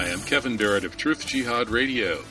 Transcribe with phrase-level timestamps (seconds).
[0.00, 2.24] Hi, I'm Kevin Barrett of Truth Jihad Radio.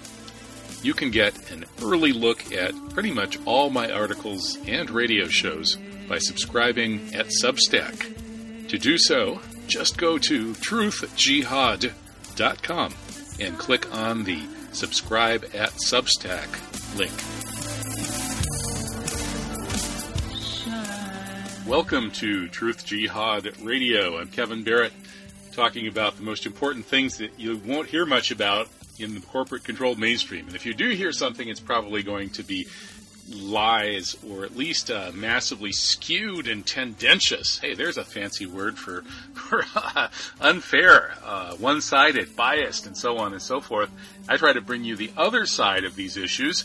[0.81, 5.77] You can get an early look at pretty much all my articles and radio shows
[6.07, 8.67] by subscribing at Substack.
[8.69, 12.93] To do so, just go to truthjihad.com
[13.39, 14.41] and click on the
[14.71, 16.47] subscribe at Substack
[16.97, 17.13] link.
[21.67, 24.17] Welcome to Truth Jihad Radio.
[24.17, 24.93] I'm Kevin Barrett
[25.59, 29.61] talking about the most important things that you won't hear much about in the corporate
[29.65, 30.47] controlled mainstream.
[30.47, 32.67] And if you do hear something, it's probably going to be
[33.29, 37.59] lies or at least uh, massively skewed and tendentious.
[37.59, 39.01] Hey, there's a fancy word for,
[39.33, 39.65] for
[40.39, 43.89] unfair, uh, one sided, biased, and so on and so forth.
[44.29, 46.63] I try to bring you the other side of these issues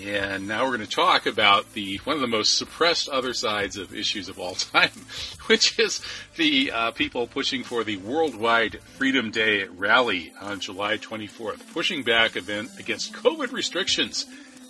[0.00, 3.76] and now we're going to talk about the one of the most suppressed other sides
[3.76, 4.90] of issues of all time,
[5.46, 6.00] which is
[6.36, 12.36] the uh, people pushing for the worldwide Freedom Day rally on July 24th, pushing back
[12.36, 14.26] against COVID restrictions.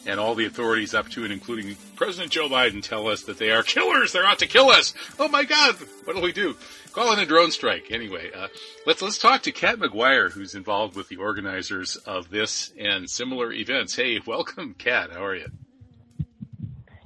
[0.06, 3.50] And all the authorities up to and including President Joe Biden tell us that they
[3.50, 4.12] are killers.
[4.12, 4.94] They're out to kill us.
[5.18, 5.74] Oh my God.
[6.04, 6.56] What do we do?
[6.98, 7.92] Call in a drone strike.
[7.92, 8.48] Anyway, uh,
[8.84, 13.52] let's let's talk to Cat McGuire, who's involved with the organizers of this and similar
[13.52, 13.94] events.
[13.94, 15.12] Hey, welcome, Cat.
[15.12, 15.46] How are you?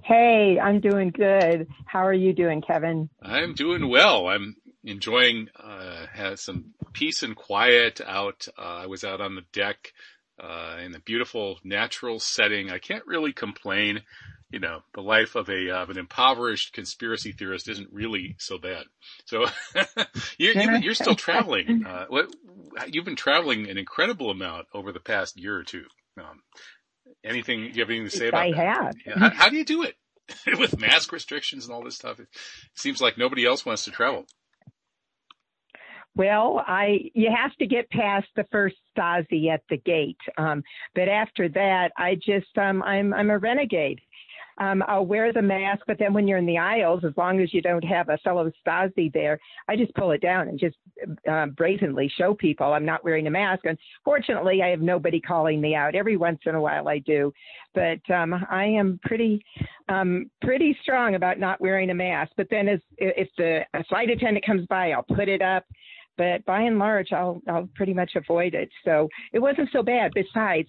[0.02, 1.68] Hey, I'm doing good.
[1.84, 3.10] How are you doing, Kevin?
[3.20, 4.28] I'm doing well.
[4.28, 8.48] I'm enjoying uh, has some peace and quiet out.
[8.56, 9.92] Uh, I was out on the deck
[10.40, 12.70] uh, in a beautiful natural setting.
[12.70, 14.00] I can't really complain
[14.52, 18.84] you know, the life of a of an impoverished conspiracy theorist isn't really so bad.
[19.24, 19.46] So
[20.38, 21.86] you're, you're still traveling.
[21.92, 22.34] Uh, what
[22.88, 25.84] you've been traveling an incredible amount over the past year or two.
[26.16, 26.42] Um,
[27.24, 28.46] anything you have anything to say about?
[28.46, 28.54] It?
[28.54, 28.94] I that?
[29.06, 29.18] have.
[29.18, 29.96] How, how do you do it
[30.58, 32.20] with mask restrictions and all this stuff?
[32.20, 32.28] It
[32.74, 34.26] seems like nobody else wants to travel.
[36.14, 40.62] Well, I you have to get past the first Stasi at the gate, um,
[40.94, 44.00] but after that, I just um, I'm I'm a renegade
[44.58, 47.52] um, I'll wear the mask, but then when you're in the aisles, as long as
[47.52, 50.76] you don't have a fellow Stasi there, I just pull it down and just
[51.30, 53.64] uh, brazenly show people I'm not wearing a mask.
[53.64, 55.94] And fortunately, I have nobody calling me out.
[55.94, 57.32] Every once in a while, I do,
[57.74, 59.44] but um, I am pretty
[59.88, 62.32] um, pretty strong about not wearing a mask.
[62.36, 65.64] But then, as if the flight attendant comes by, I'll put it up
[66.18, 68.68] but by and large, I'll I'll pretty much avoid it.
[68.84, 70.12] So it wasn't so bad.
[70.14, 70.68] Besides,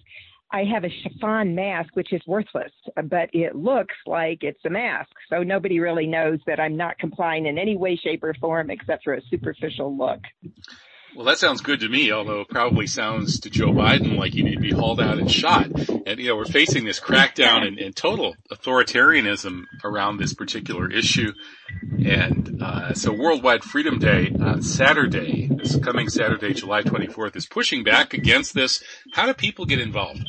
[0.54, 2.70] I have a chiffon mask, which is worthless,
[3.10, 5.10] but it looks like it's a mask.
[5.28, 9.02] So nobody really knows that I'm not complying in any way, shape, or form except
[9.02, 10.20] for a superficial look.
[11.14, 14.42] Well, that sounds good to me, although it probably sounds to Joe Biden like you
[14.42, 15.66] need to be hauled out and shot.
[16.06, 21.32] And, you know, we're facing this crackdown and, and total authoritarianism around this particular issue.
[22.04, 27.84] And, uh, so Worldwide Freedom Day on Saturday, this coming Saturday, July 24th, is pushing
[27.84, 28.82] back against this.
[29.12, 30.26] How do people get involved?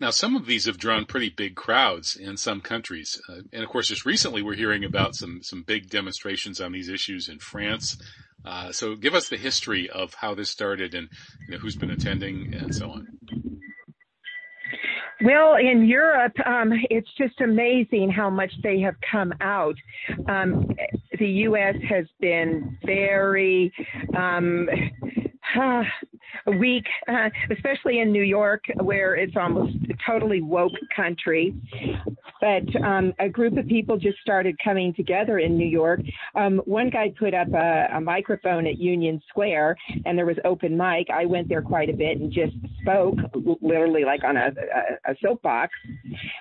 [0.00, 3.68] Now, some of these have drawn pretty big crowds in some countries, uh, and of
[3.68, 7.98] course, just recently we're hearing about some some big demonstrations on these issues in France.
[8.46, 11.08] Uh, so, give us the history of how this started and
[11.46, 13.06] you know, who's been attending and so on.
[15.24, 19.74] Well, in Europe, um, it's just amazing how much they have come out.
[20.28, 20.68] Um,
[21.18, 21.76] the U.S.
[21.88, 23.72] has been very
[24.14, 24.68] um,
[26.58, 29.76] weak, uh, especially in New York, where it's almost
[30.06, 31.54] totally woke country.
[32.40, 36.00] But um, a group of people just started coming together in New York.
[36.34, 40.76] Um, one guy put up a, a microphone at Union Square, and there was open
[40.76, 41.08] mic.
[41.12, 43.16] I went there quite a bit and just spoke,
[43.62, 45.72] literally like on a, a, a soapbox.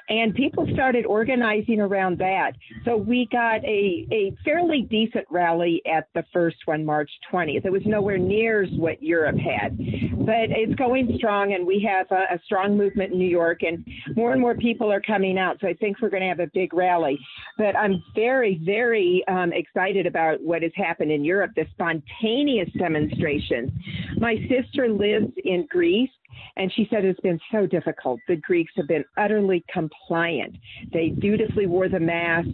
[0.09, 2.53] and people started organizing around that.
[2.85, 7.65] So we got a, a fairly decent rally at the first one, March 20th.
[7.65, 9.77] It was nowhere near what Europe had,
[10.25, 13.85] but it's going strong, and we have a, a strong movement in New York, and
[14.15, 15.57] more and more people are coming out.
[15.61, 17.19] So I think we're going to have a big rally.
[17.57, 23.71] But I'm very, very um, excited about what has happened in Europe, the spontaneous demonstrations.
[24.17, 26.09] My sister lives in Greece
[26.55, 28.19] and she said it's been so difficult.
[28.27, 30.55] The Greeks have been utterly compliant.
[30.91, 32.49] They dutifully wore the mask.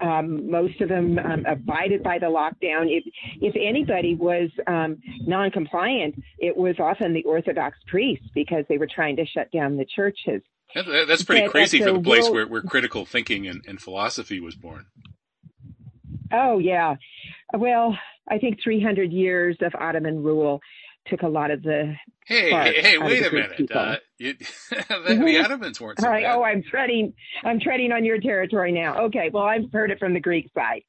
[0.00, 2.86] Um, most of them um, abided by the lockdown.
[2.88, 3.04] If,
[3.40, 9.16] if anybody was um, non-compliant, it was often the Orthodox priests because they were trying
[9.16, 10.42] to shut down the churches.
[10.74, 14.54] That's pretty but crazy for the place where, where critical thinking and, and philosophy was
[14.54, 14.86] born.
[16.32, 16.96] Oh, yeah.
[17.52, 17.96] Well,
[18.28, 20.60] I think 300 years of Ottoman rule
[21.06, 21.94] took a lot of the.
[22.26, 22.98] Hey, hey, hey!
[22.98, 23.70] Wait a minute.
[23.72, 24.34] Uh, you,
[24.70, 25.24] the, mm-hmm.
[25.24, 26.00] the Ottomans weren't.
[26.00, 26.24] So right.
[26.24, 27.12] Oh, I'm treading.
[27.42, 29.06] I'm treading on your territory now.
[29.06, 29.30] Okay.
[29.32, 30.82] Well, I've heard it from the Greek side,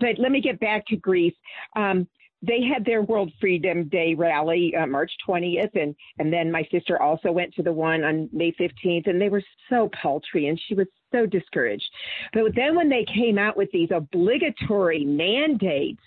[0.00, 1.34] but let me get back to Greece.
[1.76, 2.08] Um,
[2.42, 7.00] they had their World Freedom Day rally uh, March 20th, and and then my sister
[7.00, 10.74] also went to the one on May 15th, and they were so paltry, and she
[10.74, 11.88] was so discouraged.
[12.32, 16.02] But then when they came out with these obligatory mandates,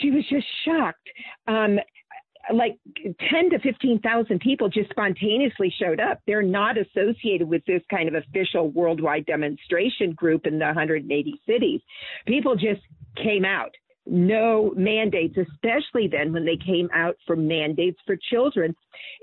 [0.00, 1.08] she was just shocked.
[1.46, 1.78] Um,
[2.52, 2.78] like
[3.30, 6.20] 10 to 15,000 people just spontaneously showed up.
[6.26, 11.80] They're not associated with this kind of official worldwide demonstration group in the 180 cities.
[12.26, 12.82] People just
[13.16, 13.70] came out
[14.06, 18.74] no mandates, especially then when they came out for mandates for children.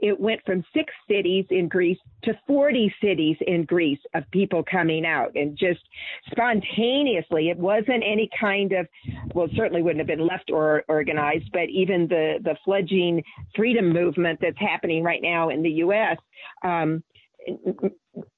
[0.01, 5.05] It went from six cities in Greece to 40 cities in Greece of people coming
[5.05, 5.81] out and just
[6.31, 7.49] spontaneously.
[7.49, 8.87] It wasn't any kind of,
[9.35, 13.23] well, certainly wouldn't have been left or organized, but even the, the fledgling
[13.55, 16.17] freedom movement that's happening right now in the U.S.
[16.63, 17.03] Um,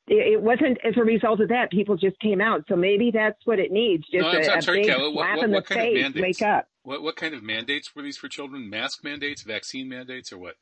[0.08, 1.72] it wasn't as a result of that.
[1.72, 2.66] People just came out.
[2.68, 4.04] So maybe that's what it needs.
[4.12, 6.14] Just no, a, I'm sorry, a Kelly, slap what, what, in the face.
[6.16, 6.68] Wake up.
[6.84, 8.70] What, what kind of mandates were these for children?
[8.70, 10.56] Mask mandates, vaccine mandates, or what?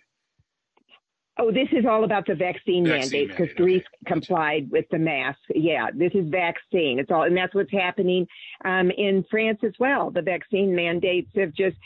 [1.40, 4.14] Oh, this is all about the vaccine, vaccine mandate because Greece okay.
[4.14, 5.40] complied with the mask.
[5.50, 7.00] Yeah, this is vaccine.
[7.00, 8.28] It's all, and that's what's happening
[8.64, 10.12] um, in France as well.
[10.12, 11.78] The vaccine mandates have just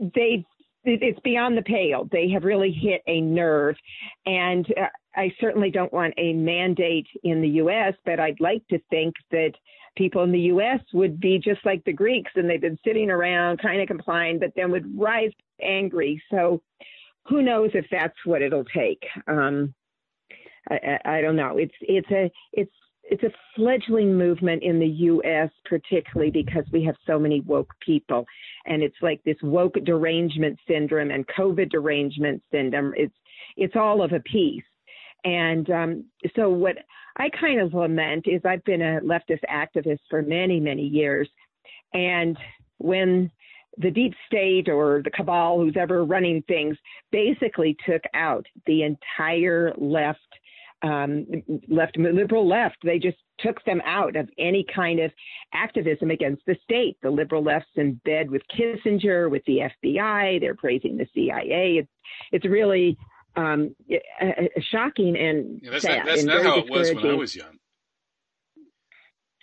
[0.00, 0.44] they
[0.84, 2.08] it's beyond the pale.
[2.10, 3.76] They have really hit a nerve,
[4.26, 8.78] and uh, I certainly don't want a mandate in the U.S., but I'd like to
[8.90, 9.52] think that
[9.96, 10.80] people in the U.S.
[10.92, 14.52] would be just like the Greeks and they've been sitting around kind of complying, but
[14.56, 16.22] then would rise angry.
[16.30, 16.62] So
[17.26, 19.02] who knows if that's what it'll take?
[19.26, 19.74] Um,
[20.70, 21.58] I, I, don't know.
[21.58, 22.72] It's it's a it's
[23.10, 28.24] it's a fledgling movement in the U.S., particularly because we have so many woke people,
[28.66, 32.94] and it's like this woke derangement syndrome and COVID derangement syndrome.
[32.96, 33.14] It's
[33.56, 34.62] it's all of a piece.
[35.24, 36.04] And um,
[36.36, 36.76] so, what
[37.16, 41.28] I kind of lament is I've been a leftist activist for many, many years.
[41.92, 42.38] And
[42.78, 43.30] when
[43.76, 46.76] the deep state or the cabal, who's ever running things,
[47.12, 50.20] basically took out the entire left,
[50.82, 51.26] um,
[51.68, 55.12] left, liberal left, they just took them out of any kind of
[55.52, 56.96] activism against the state.
[57.02, 60.40] The liberal left's in bed with Kissinger, with the FBI.
[60.40, 61.80] They're praising the CIA.
[61.80, 61.90] It's,
[62.32, 62.96] it's really
[63.36, 63.74] um,
[64.70, 65.98] shocking and yeah, that's sad.
[65.98, 67.58] Not, that's not how it was when I was young.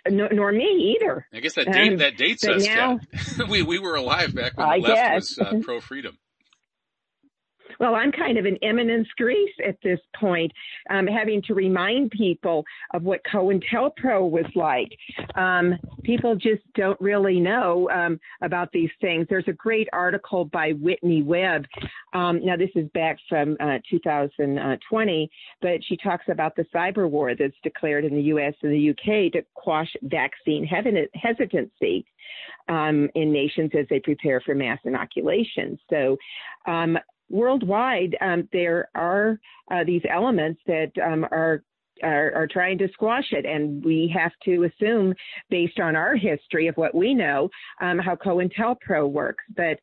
[0.09, 1.27] No, nor me either.
[1.33, 2.65] I guess that date um, that dates us.
[2.65, 2.99] Now,
[3.49, 5.37] we we were alive back when I the left guess.
[5.37, 6.17] was uh, pro freedom.
[7.79, 9.35] Well, I'm kind of an eminence grise
[9.65, 10.51] at this point,
[10.89, 14.89] um, having to remind people of what COINTELPRO was like.
[15.35, 19.27] Um, people just don't really know um, about these things.
[19.29, 21.65] There's a great article by Whitney Webb.
[22.13, 25.29] Um, now, this is back from uh, 2020,
[25.61, 29.31] but she talks about the cyber war that's declared in the US and the UK
[29.33, 32.05] to quash vaccine hesitancy.
[32.69, 35.79] Um, in nations as they prepare for mass inoculation.
[35.89, 36.17] So,
[36.65, 36.97] um,
[37.29, 39.39] worldwide, um, there are
[39.71, 41.63] uh, these elements that um, are,
[42.03, 45.13] are, are trying to squash it, and we have to assume,
[45.49, 47.49] based on our history of what we know,
[47.81, 49.43] um, how COINTELPRO works.
[49.55, 49.79] But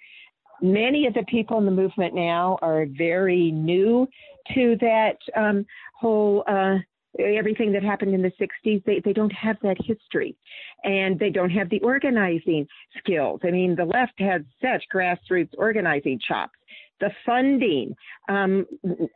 [0.62, 4.08] many of the people in the movement now are very new
[4.54, 5.66] to that um,
[5.98, 6.44] whole.
[6.46, 6.76] Uh,
[7.18, 10.36] everything that happened in the 60s, they, they don't have that history
[10.82, 12.66] and they don't have the organizing
[12.98, 13.40] skills.
[13.44, 16.58] I mean, the left had such grassroots organizing chops
[17.00, 17.94] the funding.
[18.28, 18.66] Um,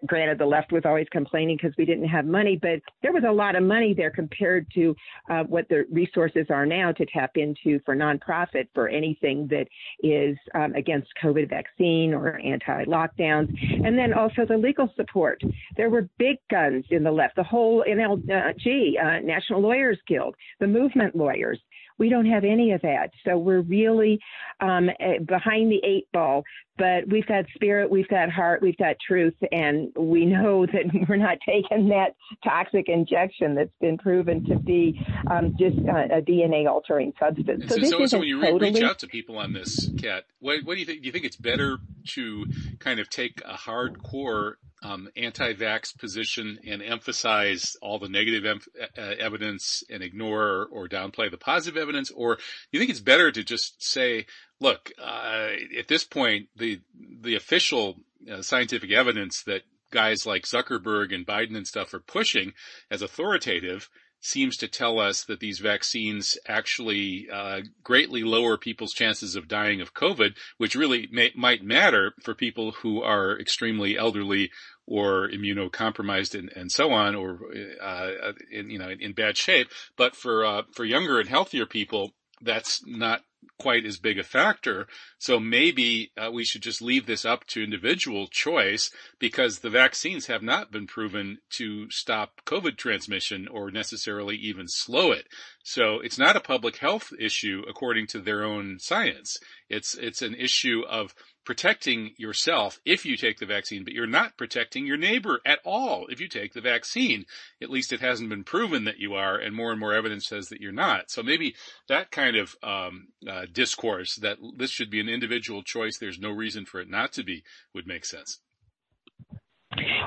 [0.06, 3.32] granted, the left was always complaining because we didn't have money, but there was a
[3.32, 4.94] lot of money there compared to
[5.30, 9.66] uh, what the resources are now to tap into for nonprofit for anything that
[10.02, 13.48] is um, against COVID vaccine or anti-lockdowns,
[13.84, 15.40] and then also the legal support.
[15.76, 20.66] There were big guns in the left, the whole NLG, uh, National Lawyers Guild, the
[20.66, 21.58] movement lawyers.
[21.98, 23.10] We don't have any of that.
[23.24, 24.20] So we're really
[24.60, 26.44] um, eh, behind the eight ball.
[26.76, 31.16] But we've got spirit, we've got heart, we've got truth, and we know that we're
[31.16, 32.14] not taking that
[32.44, 37.64] toxic injection that's been proven to be um, just a, a DNA altering substance.
[37.68, 38.74] So, so, so, so, when you totally...
[38.74, 41.02] reach out to people on this, Cat, what, what do you think?
[41.02, 41.78] Do you think it's better
[42.10, 42.46] to
[42.78, 48.60] kind of take a hardcore um, anti-vax position and emphasize all the negative em-
[48.96, 52.42] uh, evidence and ignore or, or, downplay the positive evidence, or do
[52.72, 54.26] you think it's better to just say,
[54.60, 56.80] look, uh, at this point, the
[57.20, 62.52] the official uh, scientific evidence that guys like Zuckerberg and Biden and stuff are pushing
[62.90, 63.88] as authoritative
[64.20, 69.80] seems to tell us that these vaccines actually uh, greatly lower people's chances of dying
[69.80, 74.50] of COVID, which really may, might matter for people who are extremely elderly
[74.88, 77.40] or immunocompromised and, and so on, or
[77.80, 79.68] uh, in, you know in, in, bad shape.
[79.96, 83.22] But for uh, for younger and healthier people, that's not
[83.58, 84.86] quite as big a factor.
[85.18, 90.26] So maybe uh, we should just leave this up to individual choice because the vaccines
[90.26, 95.26] have not been proven to stop COVID transmission or necessarily even slow it.
[95.62, 99.38] So it's not a public health issue according to their own science.
[99.68, 101.14] It's it's an issue of
[101.48, 106.06] protecting yourself if you take the vaccine, but you're not protecting your neighbor at all
[106.08, 107.24] if you take the vaccine.
[107.62, 110.50] At least it hasn't been proven that you are, and more and more evidence says
[110.50, 111.10] that you're not.
[111.10, 111.54] So maybe
[111.88, 116.28] that kind of um, uh, discourse that this should be an individual choice, there's no
[116.28, 118.40] reason for it not to be, would make sense.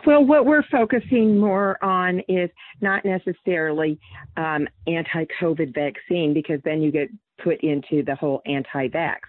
[0.06, 4.00] Well, what we're focusing more on is not necessarily
[4.38, 7.10] um, anti COVID vaccine, because then you get
[7.44, 9.22] put into the whole anti vax.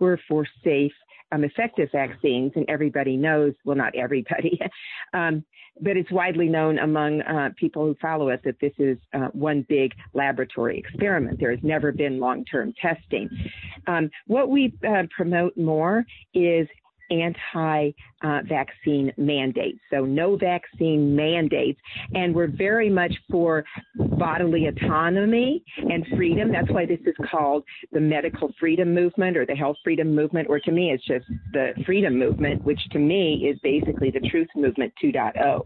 [0.00, 0.92] We're for safe
[1.32, 4.60] um, effective vaccines, and everybody knows, well, not everybody,
[5.12, 5.44] um,
[5.80, 9.64] but it's widely known among uh, people who follow us that this is uh, one
[9.68, 11.40] big laboratory experiment.
[11.40, 13.28] There has never been long term testing.
[13.86, 16.68] Um, what we uh, promote more is
[17.10, 17.90] anti
[18.22, 19.78] uh, vaccine mandates.
[19.90, 21.80] So, no vaccine mandates.
[22.14, 23.64] And we're very much for
[23.96, 26.52] bodily autonomy and freedom.
[26.52, 30.60] That's why this is called the medical freedom movement or the health freedom movement, or
[30.60, 34.92] to me, it's just the freedom movement, which to me is basically the truth movement
[35.02, 35.62] 2.0.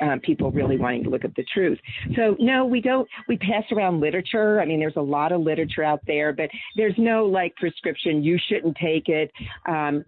[0.00, 1.78] Um, people really wanting to look at the truth.
[2.16, 4.60] So, no, we don't, we pass around literature.
[4.60, 8.38] I mean, there's a lot of literature out there, but there's no like prescription, you
[8.48, 9.30] shouldn't take it.
[9.66, 10.04] Um,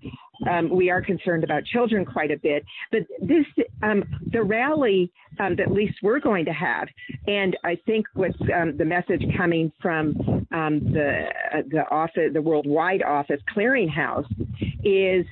[0.48, 2.64] um, we are concerned about children quite a bit.
[2.90, 3.46] But this,
[3.82, 6.88] um, the rally um, that at least we're going to have,
[7.26, 12.42] and I think what's um, the message coming from um, the uh, the office, the
[12.42, 14.26] worldwide office clearinghouse,
[14.84, 15.26] is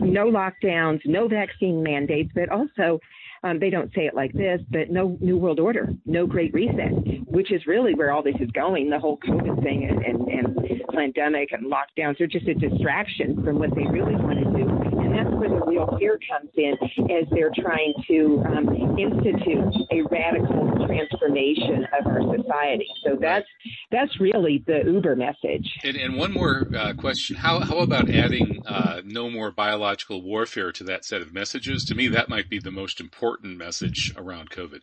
[0.00, 2.98] no lockdowns, no vaccine mandates, but also
[3.42, 6.92] um, they don't say it like this, but no new world order, no great reset,
[7.26, 8.90] which is really where all this is going.
[8.90, 13.58] The whole COVID thing and, and, and pandemic and lockdowns are just a distraction from
[13.58, 14.87] what they really want to do.
[15.18, 16.74] That's where the real fear comes in
[17.10, 22.86] as they're trying to um, institute a radical transformation of our society.
[23.04, 23.46] So that's
[23.90, 25.68] that's really the Uber message.
[25.82, 30.70] And, and one more uh, question: How how about adding uh, no more biological warfare
[30.72, 31.84] to that set of messages?
[31.86, 34.80] To me, that might be the most important message around COVID.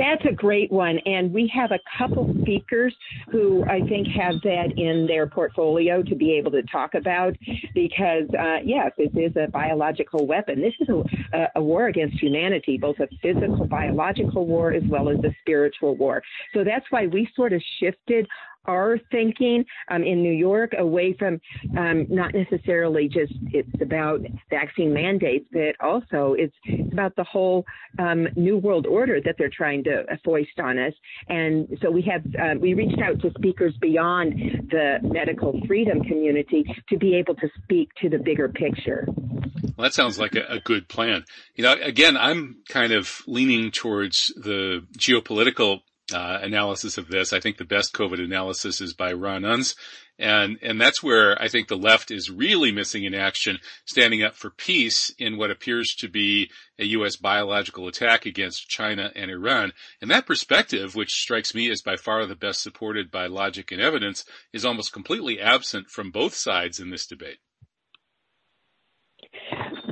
[0.00, 0.98] That's a great one.
[1.04, 2.94] And we have a couple speakers
[3.30, 7.36] who I think have that in their portfolio to be able to talk about
[7.74, 10.62] because, uh, yes, this is a biological weapon.
[10.62, 10.88] This is
[11.34, 15.94] a, a war against humanity, both a physical, biological war as well as a spiritual
[15.96, 16.22] war.
[16.54, 18.26] So that's why we sort of shifted
[18.66, 21.40] our thinking um, in New York away from
[21.76, 27.64] um, not necessarily just it's about vaccine mandates, but also it's, it's about the whole
[27.98, 30.92] um, new world order that they're trying to foist on us.
[31.28, 34.34] And so we have uh, we reached out to speakers beyond
[34.70, 39.06] the medical freedom community to be able to speak to the bigger picture.
[39.06, 41.24] Well, that sounds like a, a good plan.
[41.54, 45.80] You know, again, I'm kind of leaning towards the geopolitical
[46.12, 47.32] uh, analysis of this.
[47.32, 49.74] I think the best COVID analysis is by Ron Unz.
[50.18, 54.36] And, and that's where I think the left is really missing in action, standing up
[54.36, 57.16] for peace in what appears to be a U.S.
[57.16, 59.72] biological attack against China and Iran.
[60.02, 63.80] And that perspective, which strikes me as by far the best supported by logic and
[63.80, 67.38] evidence, is almost completely absent from both sides in this debate.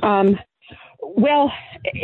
[0.03, 0.37] Um,
[1.17, 1.51] well,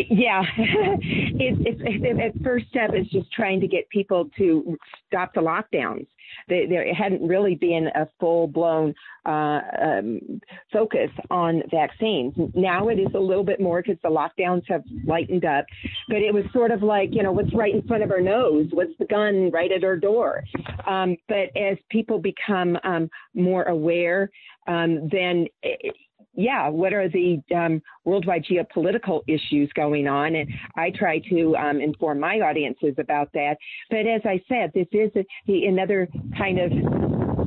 [0.09, 0.41] yeah.
[0.57, 5.41] it, it, it, it, first step is just trying to get people to stop the
[5.41, 6.07] lockdowns.
[6.49, 8.93] They, there hadn't really been a full blown
[9.25, 12.33] uh, um, focus on vaccines.
[12.53, 15.65] Now it is a little bit more because the lockdowns have lightened up,
[16.07, 18.67] but it was sort of like, you know, what's right in front of our nose?
[18.71, 20.43] What's the gun right at our door?
[20.87, 24.29] Um, but as people become um, more aware,
[24.67, 25.95] um, then it,
[26.35, 30.35] yeah, what are the um, worldwide geopolitical issues going on?
[30.35, 33.57] And I try to um, inform my audiences about that.
[33.89, 36.71] But as I said, this is a, the, another kind of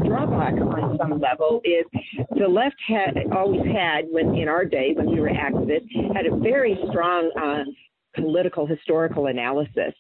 [0.04, 1.85] drawback on some level is
[2.38, 6.37] the left had always had when in our day when we were activists had a
[6.37, 7.64] very strong uh,
[8.20, 9.94] political historical analysis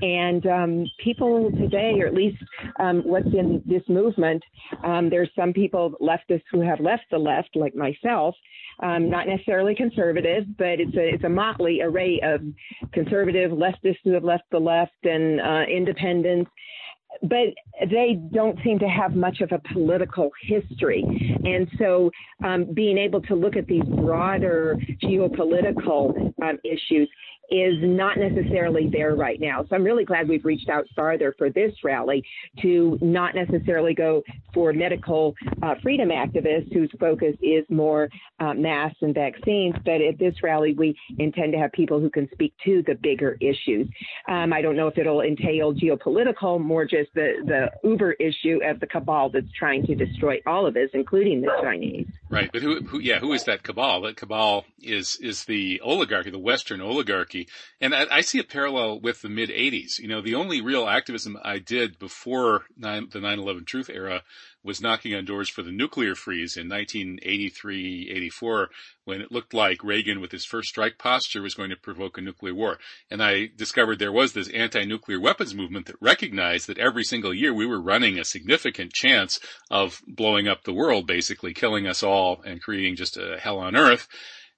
[0.00, 2.42] and um, people today, or at least
[2.78, 4.42] um, what's in this movement,
[4.84, 8.34] um, there's some people leftists who have left the left, like myself,
[8.82, 12.40] um, not necessarily conservative, but it's a it's a motley array of
[12.92, 16.50] conservative leftists who have left the left and uh, independents
[17.20, 17.48] but
[17.90, 21.04] they don't seem to have much of a political history.
[21.44, 22.10] And so
[22.44, 27.08] um, being able to look at these broader geopolitical um, issues
[27.50, 29.62] is not necessarily there right now.
[29.68, 32.24] So I'm really glad we've reached out farther for this rally
[32.62, 34.22] to not necessarily go
[34.54, 38.08] for medical uh, freedom activists whose focus is more
[38.40, 42.28] uh, masks and vaccines, but at this rally we intend to have people who can
[42.32, 43.88] speak to the bigger issues.
[44.28, 48.80] Um, I don't know if it'll entail geopolitical, more just the, the uber issue of
[48.80, 52.06] the cabal that's trying to destroy all of us, including the Chinese.
[52.32, 54.00] Right, but who, who yeah, who is that cabal?
[54.00, 57.46] That cabal is is the oligarchy, the Western oligarchy
[57.78, 59.98] and I, I see a parallel with the mid 80s.
[59.98, 64.22] You know, the only real activism I did before 9, the 9/11 Truth era
[64.64, 68.70] was knocking on doors for the nuclear freeze in 1983, 84,
[69.04, 72.20] when it looked like Reagan, with his first strike posture, was going to provoke a
[72.20, 72.78] nuclear war.
[73.10, 77.52] And I discovered there was this anti-nuclear weapons movement that recognized that every single year
[77.52, 79.40] we were running a significant chance
[79.70, 83.76] of blowing up the world, basically killing us all and creating just a hell on
[83.76, 84.06] earth.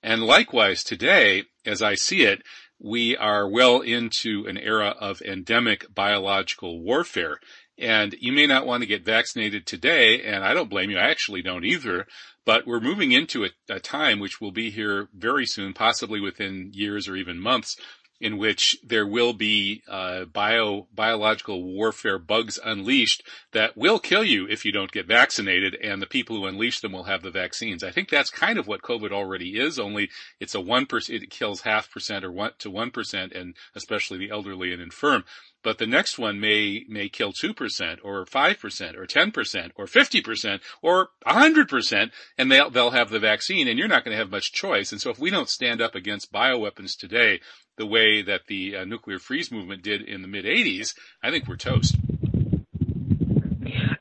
[0.02, 2.42] And likewise today, as I see it,
[2.78, 7.38] we are well into an era of endemic biological warfare.
[7.78, 10.99] And you may not want to get vaccinated today, and I don't blame you.
[10.99, 12.07] I actually don't either.
[12.45, 16.71] But we're moving into a, a time which will be here very soon, possibly within
[16.73, 17.76] years or even months,
[18.21, 24.47] in which there will be uh, bio biological warfare bugs unleashed that will kill you
[24.49, 27.82] if you don't get vaccinated, and the people who unleash them will have the vaccines.
[27.82, 29.78] I think that's kind of what COVID already is.
[29.78, 33.56] Only it's a one percent; it kills half percent or one to one percent, and
[33.75, 35.25] especially the elderly and infirm
[35.65, 41.09] but the next one may may kill 2% or 5% or 10% or 50% or
[41.27, 44.93] 100% and they'll they'll have the vaccine and you're not going to have much choice.
[44.93, 47.41] And so if we don't stand up against bioweapons today
[47.77, 51.49] the way that the uh, nuclear freeze movement did in the mid 80s i think
[51.49, 51.97] we're toast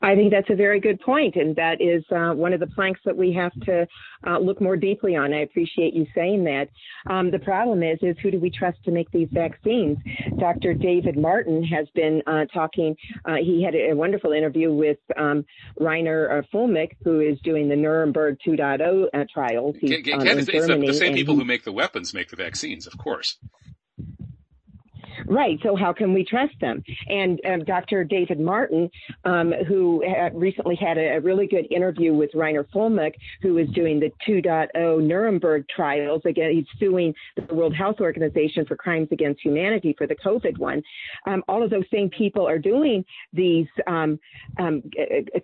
[0.04, 3.00] I think that's a very good point, and that is uh, one of the planks
[3.06, 3.86] that we have to
[4.26, 5.32] uh, look more deeply on.
[5.32, 6.68] I appreciate you saying that.
[7.10, 9.96] Um, the problem is, is who do we trust to make these vaccines?
[10.38, 10.74] Dr.
[10.74, 12.94] David Martin has been uh, talking.
[13.24, 15.42] Uh, he had a wonderful interview with um,
[15.80, 19.74] Rainer uh, Fuellmich, who is doing the Nuremberg 2.0 uh, trials.
[19.80, 20.52] He's, Ken, Ken, it's, the,
[20.86, 23.38] the, same people he, who make the weapons make the vaccines, of course.
[25.26, 25.58] Right.
[25.62, 26.82] So how can we trust them?
[27.08, 28.04] And um, Dr.
[28.04, 28.90] David Martin,
[29.24, 34.00] um, who recently had a, a, really good interview with Rainer Fuellmich, who is doing
[34.00, 36.22] the 2.0 Nuremberg trials.
[36.24, 40.82] Again, he's suing the World Health Organization for crimes against humanity for the COVID one.
[41.26, 44.18] Um, all of those same people are doing these um,
[44.58, 44.82] um,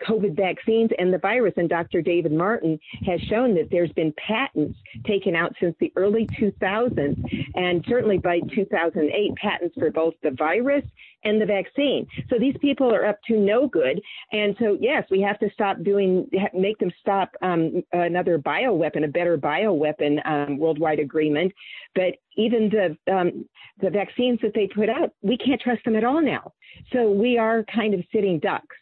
[0.08, 1.54] COVID vaccines and the virus.
[1.56, 2.02] And Dr.
[2.02, 7.84] David Martin has shown that there's been patents taken out since the early 2000s, and
[7.88, 10.84] certainly by 2008, patents for both the virus
[11.24, 12.06] and the vaccine.
[12.28, 14.00] So these people are up to no good.
[14.32, 19.08] And so, yes, we have to stop doing, make them stop um, another bioweapon, a
[19.08, 21.52] better bioweapon um, worldwide agreement.
[21.94, 23.46] But even the um,
[23.80, 26.52] the vaccines that they put out, we can't trust them at all now.
[26.92, 28.76] So we are kind of sitting ducks.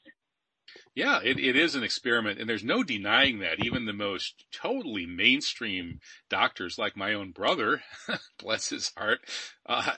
[0.94, 3.64] Yeah, it, it is an experiment, and there's no denying that.
[3.64, 7.82] Even the most totally mainstream doctors, like my own brother,
[8.38, 9.20] bless his heart,
[9.66, 9.92] uh,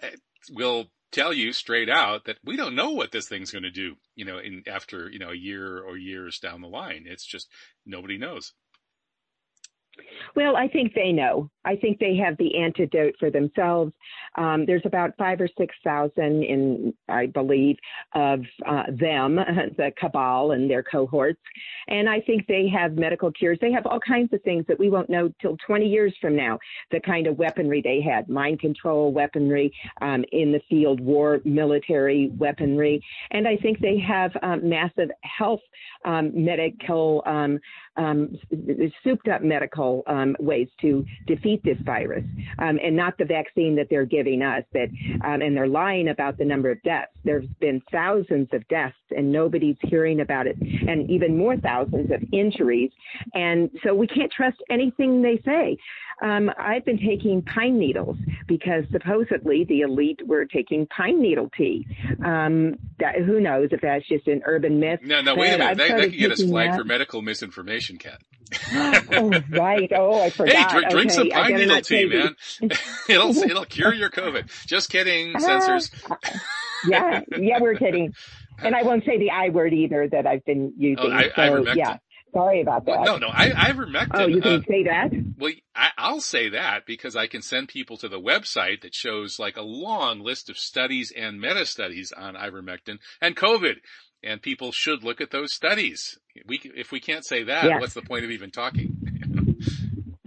[0.50, 3.96] will tell you straight out that we don't know what this thing's going to do,
[4.14, 7.04] you know, in after, you know, a year or years down the line.
[7.06, 7.48] It's just
[7.84, 8.52] nobody knows.
[10.36, 11.50] Well, I think they know.
[11.64, 13.92] I think they have the antidote for themselves.
[14.36, 17.76] Um, there's about five or six thousand in, I believe,
[18.14, 19.36] of uh, them,
[19.76, 21.40] the cabal and their cohorts,
[21.88, 23.58] and I think they have medical cures.
[23.60, 26.58] They have all kinds of things that we won't know till 20 years from now.
[26.90, 32.30] The kind of weaponry they had, mind control weaponry um, in the field, war military
[32.38, 35.60] weaponry, and I think they have um, massive health
[36.04, 37.22] um, medical
[38.00, 38.38] um,
[39.04, 42.24] souped up medical um, ways to defeat this virus,
[42.58, 44.64] um, and not the vaccine that they're giving us.
[44.72, 44.88] That
[45.24, 47.12] um, and they're lying about the number of deaths.
[47.24, 52.22] There's been thousands of deaths, and nobody's hearing about it, and even more thousands of
[52.32, 52.90] injuries.
[53.34, 55.76] And so we can't trust anything they say.
[56.22, 61.86] Um, I've been taking pine needles because supposedly the elite were taking pine needle tea.
[62.24, 65.00] Um, that, who knows if that's just an urban myth?
[65.02, 65.78] No, no, wait a minute.
[65.78, 66.78] That, that could get us flagged that.
[66.78, 68.20] for medical misinformation, Cat.
[69.12, 69.90] oh, right.
[69.94, 70.54] Oh, I forgot.
[70.54, 70.94] Hey, drink, okay.
[70.94, 72.36] drink some pine needle tea, man.
[73.08, 74.66] it'll it'll cure your COVID.
[74.66, 75.90] Just kidding, censors.
[76.88, 78.14] yeah, yeah, we're kidding.
[78.62, 81.06] And I won't say the I word either that I've been using.
[81.06, 81.98] Oh, I, so, yeah.
[82.32, 83.02] Sorry about that.
[83.04, 84.08] No, no, I, ivermectin.
[84.14, 85.10] Oh, you can uh, say that?
[85.36, 89.38] Well, I, will say that because I can send people to the website that shows
[89.38, 93.76] like a long list of studies and meta studies on ivermectin and COVID.
[94.22, 96.18] And people should look at those studies.
[96.46, 97.80] We, if we can't say that, yes.
[97.80, 98.96] what's the point of even talking?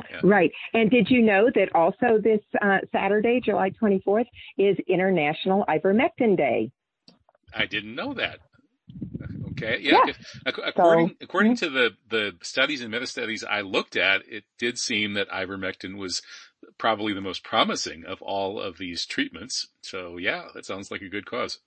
[0.10, 0.20] yeah.
[0.24, 0.52] Right.
[0.74, 4.26] And did you know that also this uh, Saturday, July 24th,
[4.58, 6.72] is International Ivermectin Day?
[7.54, 8.40] I didn't know that.
[9.54, 9.80] Okay.
[9.82, 10.02] Yeah.
[10.08, 10.14] yeah.
[10.48, 11.66] According so, according mm-hmm.
[11.66, 15.96] to the the studies and meta studies I looked at, it did seem that ivermectin
[15.96, 16.24] was
[16.78, 19.68] probably the most promising of all of these treatments.
[19.82, 21.60] So yeah, that sounds like a good cause.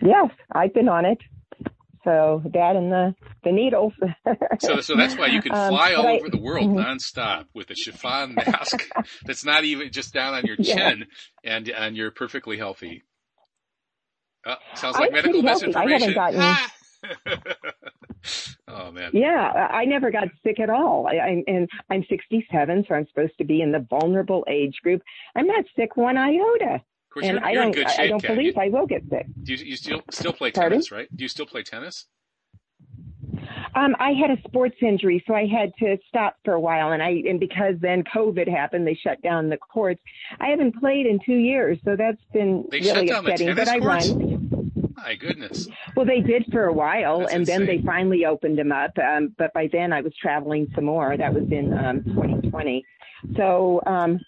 [0.00, 1.18] Yes, I've been on it.
[2.04, 3.92] So that and the the needles.
[4.58, 6.78] so so that's why you can um, fly um, all I, over the world mm-hmm.
[6.78, 8.88] nonstop with a chiffon mask
[9.24, 11.06] that's not even just down on your chin,
[11.44, 11.56] yeah.
[11.56, 13.04] and and you're perfectly healthy.
[14.44, 16.18] Uh, sounds like I'm medical misinformation.
[16.18, 16.70] I haven't gotten.
[18.68, 19.10] oh man.
[19.12, 21.06] Yeah, I never got sick at all.
[21.06, 25.02] I, I, and I'm 67, so I'm supposed to be in the vulnerable age group.
[25.36, 26.80] I'm not sick one iota.
[27.12, 28.36] Course, and you're, I you're don't, shape, I don't Cat.
[28.36, 29.26] believe you, I will get sick.
[29.42, 30.72] Do you, you still still play Pardon?
[30.78, 31.08] tennis, right?
[31.14, 32.06] Do you still play tennis?
[33.74, 37.02] Um, I had a sports injury, so I had to stop for a while, and
[37.02, 40.00] I and because then COVID happened, they shut down the courts.
[40.40, 43.54] I haven't played in two years, so that's been they really upsetting.
[43.54, 44.60] but I run.
[44.96, 45.68] My goodness.
[45.96, 47.66] Well, they did for a while, that's and insane.
[47.66, 48.92] then they finally opened them up.
[48.98, 51.16] Um, but by then, I was traveling some more.
[51.16, 52.84] That was in um, 2020.
[53.36, 54.20] So um,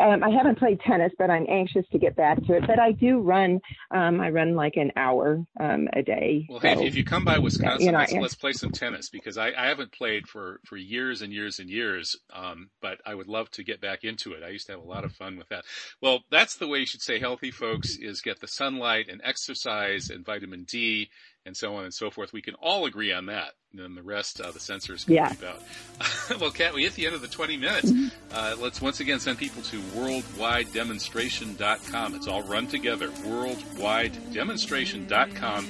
[0.00, 2.64] um, I haven't played tennis, but I'm anxious to get back to it.
[2.66, 3.60] But I do run.
[3.90, 6.46] Um, I run like an hour um, a day.
[6.48, 9.08] Well, so, hey, if you come by Wisconsin, you know, let's, let's, play some tennis
[9.08, 12.16] because I, I, haven't played for, for years and years and years.
[12.32, 14.42] Um, but I would love to get back into it.
[14.42, 15.64] I used to have a lot of fun with that.
[16.00, 17.96] Well, that's the way you should stay healthy, folks.
[17.96, 21.08] Is get the sunlight and exercise and vitamin D
[21.48, 22.32] and so on and so forth.
[22.32, 23.54] We can all agree on that.
[23.72, 25.32] And then the rest, uh, the censors can yeah.
[25.32, 25.60] about.
[26.40, 27.90] well, Cat, we hit the end of the 20 minutes.
[27.90, 28.06] Mm-hmm.
[28.32, 32.14] Uh, let's once again send people to worldwidedemonstration.com.
[32.14, 33.08] It's all run together.
[33.08, 35.68] Worldwidedemonstration.com.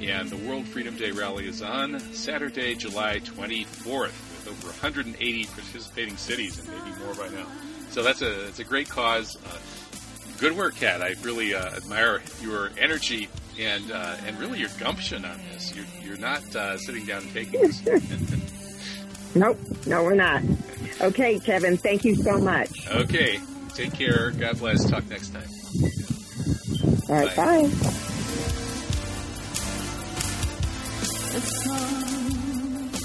[0.00, 6.16] And the World Freedom Day rally is on Saturday, July 24th, with over 180 participating
[6.16, 7.46] cities and maybe more by now.
[7.90, 9.36] So that's a, it's a great cause.
[9.36, 9.58] Uh,
[10.38, 11.02] good work, Cat.
[11.02, 15.74] I really uh, admire your energy and uh, and really your gumption on this.
[15.74, 19.04] You're you're not uh, sitting down and taking this.
[19.34, 20.42] nope, no, we're not.
[21.00, 22.70] Okay, Kevin, thank you so much.
[22.88, 23.40] Okay,
[23.74, 24.30] take care.
[24.32, 24.88] God bless.
[24.88, 25.48] Talk next time.
[27.08, 27.62] All right, bye.
[27.62, 28.04] bye.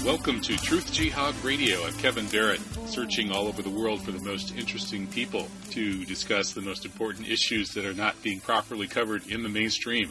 [0.04, 1.82] Welcome to Truth Jihad Radio.
[1.82, 6.52] I'm Kevin Barrett, searching all over the world for the most interesting people to discuss
[6.52, 10.10] the most important issues that are not being properly covered in the mainstream.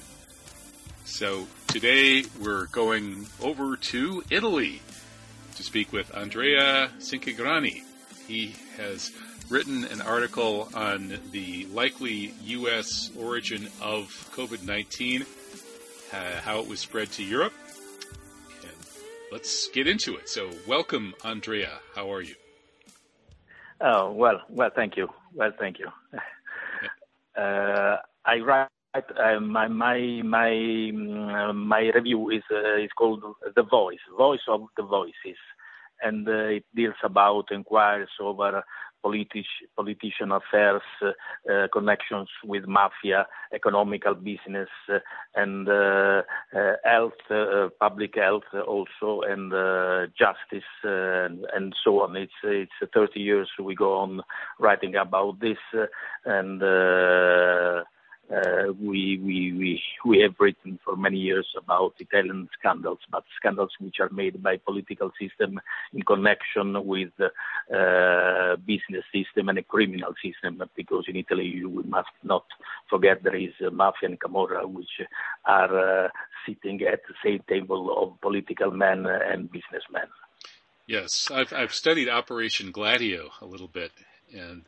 [1.05, 4.81] So today we're going over to Italy
[5.55, 7.83] to speak with Andrea Cinquegrani.
[8.25, 9.11] He has
[9.49, 13.11] written an article on the likely U.S.
[13.17, 15.25] origin of COVID 19,
[16.13, 17.53] uh, how it was spread to Europe.
[18.61, 18.71] And
[19.31, 20.29] let's get into it.
[20.29, 21.79] So, welcome, Andrea.
[21.95, 22.35] How are you?
[23.81, 25.09] Oh, well, well, thank you.
[25.33, 25.89] Well, thank you.
[27.35, 33.23] Uh, I write uh, my my my mm, my review is uh, is called
[33.55, 35.39] the voice, voice of the voices,
[36.01, 38.63] and uh, it deals about inquiries over
[39.01, 44.69] politic, politician affairs, uh, connections with mafia, economical business,
[45.35, 45.67] and
[46.85, 47.19] health,
[47.79, 49.51] public health also, and
[50.17, 52.15] justice, and, and, so on.
[52.15, 54.21] It's it's 30 years we go on
[54.59, 55.57] writing about this,
[56.25, 56.61] and
[58.31, 63.71] uh, we, we, we, we have written for many years about Italian scandals, but scandals
[63.79, 65.59] which are made by political system
[65.93, 72.09] in connection with uh, business system and a criminal system, because in Italy we must
[72.23, 72.45] not
[72.89, 75.01] forget there is mafia and camorra which
[75.45, 76.09] are uh,
[76.45, 80.07] sitting at the same table of political men and businessmen.
[80.87, 83.91] Yes, I've, I've studied Operation Gladio a little bit,
[84.33, 84.63] and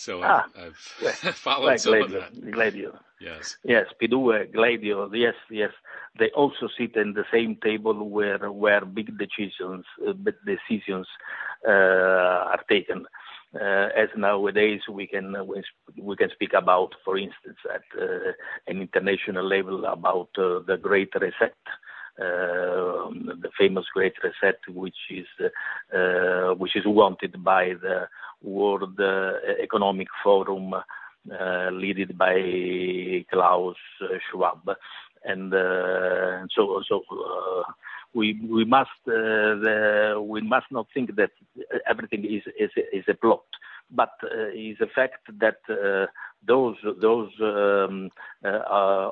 [0.00, 2.50] so ah, I've, I've followed like some Gladio, of that.
[2.50, 2.98] Gladio.
[3.20, 3.56] Yes.
[3.64, 5.12] Yes, P2, Gladio.
[5.12, 5.72] Yes, yes.
[6.18, 10.14] They also sit in the same table where where big decisions, uh,
[10.46, 11.06] decisions
[11.68, 11.70] uh,
[12.52, 13.06] are taken.
[13.54, 15.44] Uh, as nowadays we can uh,
[15.98, 18.32] we can speak about, for instance, at uh,
[18.68, 21.54] an international level about uh, the Great Reset.
[22.18, 23.08] Uh,
[23.44, 25.26] the famous Great Reset, which is
[25.94, 28.08] uh, which is wanted by the
[28.42, 28.98] World
[29.62, 33.76] Economic Forum, uh, led by Klaus
[34.30, 34.70] Schwab,
[35.24, 35.52] and
[36.50, 37.02] so so
[38.14, 41.30] we we must uh, the, we must not think that
[41.88, 43.44] everything is is is a plot,
[43.90, 46.06] but uh, is a fact that uh,
[46.46, 48.10] those those um,
[48.44, 49.10] uh, uh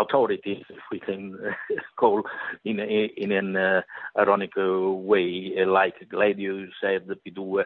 [0.00, 1.38] authorities, if we can
[1.96, 2.22] call
[2.64, 3.80] in in an uh,
[4.18, 7.64] ironic uh, way, like Gladio said, P2,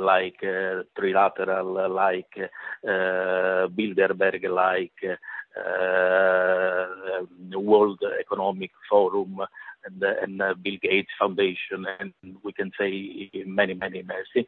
[0.00, 0.40] like
[0.98, 2.50] Trilateral, like
[2.84, 5.18] Bilderberg, like
[7.54, 9.40] World Economic Forum,
[9.84, 14.46] and, and uh, Bill Gates Foundation, and we can say many, many, many,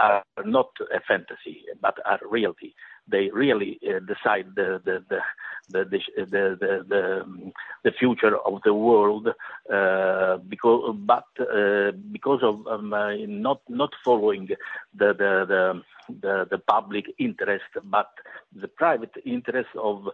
[0.00, 2.72] are not a fantasy, but are reality
[3.08, 5.20] they really uh, decide the the the
[5.68, 7.52] the the, the, the,
[7.84, 9.28] the future of the world
[9.72, 15.82] uh, because but uh, because of um, uh, not not following the the, the
[16.20, 18.10] the the public interest but
[18.54, 20.08] the private interest of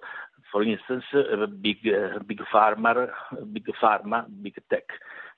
[0.52, 1.04] for instance
[1.60, 1.78] big
[2.26, 3.10] big farmer
[3.52, 4.84] big pharma big tech.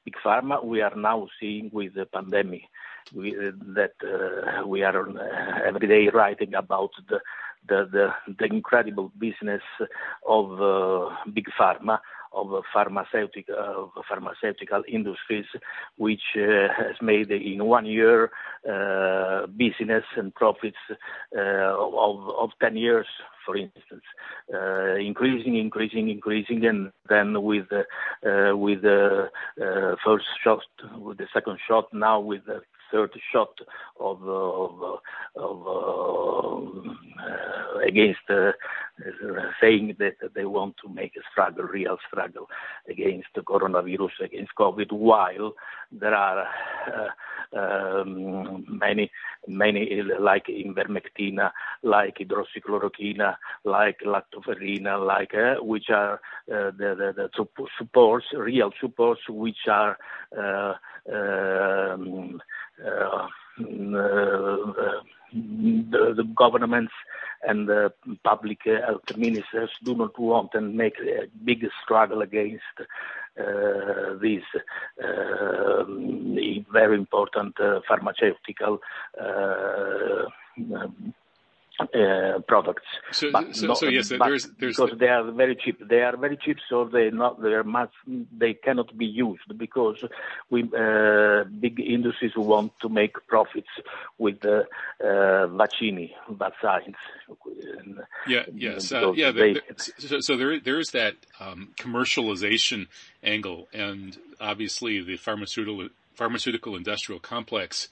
[0.05, 2.63] Big pharma we are now seeing with the pandemic
[3.15, 3.35] we,
[3.75, 7.21] that uh, we are uh, every day writing about the
[7.67, 9.63] the, the, the incredible business
[10.29, 11.99] of uh, big pharma,
[12.35, 15.47] of pharmaceutical, pharmaceutical industries,
[15.97, 18.31] which uh, has made in one year
[18.69, 23.07] uh, business and profits uh, of, of 10 years,
[23.45, 24.03] for instance,
[24.53, 29.29] uh, increasing, increasing, increasing, and then with uh, with the
[30.05, 30.61] first shot,
[30.97, 32.61] with the second shot, now with the
[32.95, 33.59] third shot
[33.99, 35.01] of, of,
[35.35, 35.67] of
[37.19, 38.53] uh, against uh,
[39.61, 42.49] saying that they want to make a struggle, real struggle
[42.89, 45.55] against the coronavirus, against COVID, while
[45.91, 46.47] there are
[46.87, 49.11] uh, um, many,
[49.49, 51.51] many like ivermectin,
[51.83, 56.15] like hydroxychloroquine, like lactoferrin, like uh, which are
[56.53, 57.47] uh, the, the, the,
[57.79, 59.97] supports, real supports, which are
[60.39, 60.75] uh,
[61.13, 62.41] um,
[63.57, 65.03] the,
[66.17, 66.93] the, governments
[67.47, 67.93] and the
[68.25, 74.43] public health ministers do not want and make a big struggle against uh, these
[75.03, 75.85] uh,
[76.73, 78.81] very important uh, pharmaceutical
[81.81, 82.87] uh, products.
[83.13, 85.81] So, so, not, so yes, there's, there's because they are very cheap.
[85.87, 90.05] They are very cheap, so they not they must they cannot be used because
[90.51, 93.69] we uh, big industries want to make profits
[94.19, 94.61] with the
[95.03, 96.97] uh, vaccini vaccines.
[98.29, 98.45] Yeah.
[98.55, 98.93] Yes.
[98.93, 99.33] Uh, yeah.
[99.33, 102.87] They, so, so, there there is that um, commercialization
[103.23, 107.89] angle, and obviously the pharmaceutical pharmaceutical industrial complex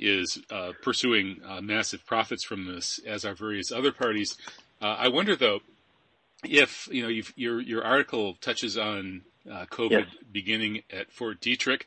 [0.00, 4.36] is uh, pursuing uh, massive profits from this, as are various other parties.
[4.80, 5.60] Uh, I wonder, though,
[6.42, 11.82] if you know your your article touches on uh, COVID beginning at Fort Detrick,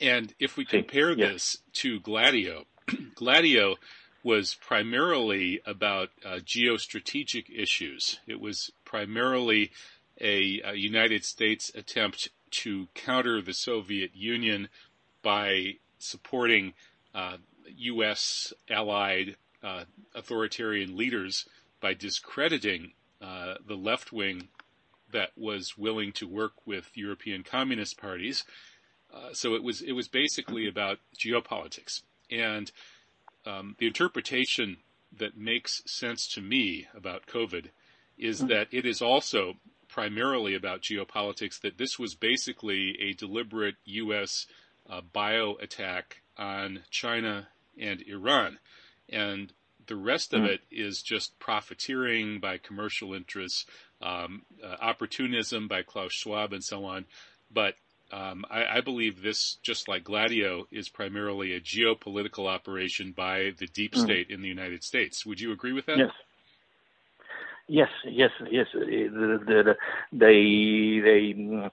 [0.00, 2.64] and if we compare this to Gladio,
[3.14, 3.76] Gladio
[4.22, 8.20] was primarily about uh, geostrategic issues.
[8.26, 9.70] It was primarily
[10.20, 14.68] a, a United States attempt to counter the Soviet Union
[15.22, 16.72] by supporting
[17.76, 18.52] U.S.
[18.68, 21.46] allied uh, authoritarian leaders
[21.80, 24.48] by discrediting uh, the left wing
[25.12, 28.44] that was willing to work with European communist parties.
[29.12, 32.72] Uh, so it was it was basically about geopolitics, and
[33.46, 34.78] um, the interpretation
[35.16, 37.68] that makes sense to me about COVID
[38.18, 38.48] is mm-hmm.
[38.48, 39.54] that it is also
[39.88, 44.46] primarily about geopolitics, that this was basically a deliberate U.S.
[44.90, 48.58] Uh, bio attack on China and Iran.
[49.08, 49.52] And
[49.86, 50.48] the rest of mm.
[50.48, 53.66] it is just profiteering by commercial interests,
[54.02, 57.04] um, uh, opportunism by Klaus Schwab, and so on.
[57.52, 57.74] But
[58.12, 63.66] um, I, I, believe this, just like Gladio, is primarily a geopolitical operation by the
[63.66, 64.02] deep mm.
[64.02, 65.26] state in the United States.
[65.26, 65.98] Would you agree with that?
[65.98, 66.10] Yes.
[67.66, 68.66] Yes, yes, yes.
[68.74, 69.76] The, the,
[70.12, 71.70] they, they,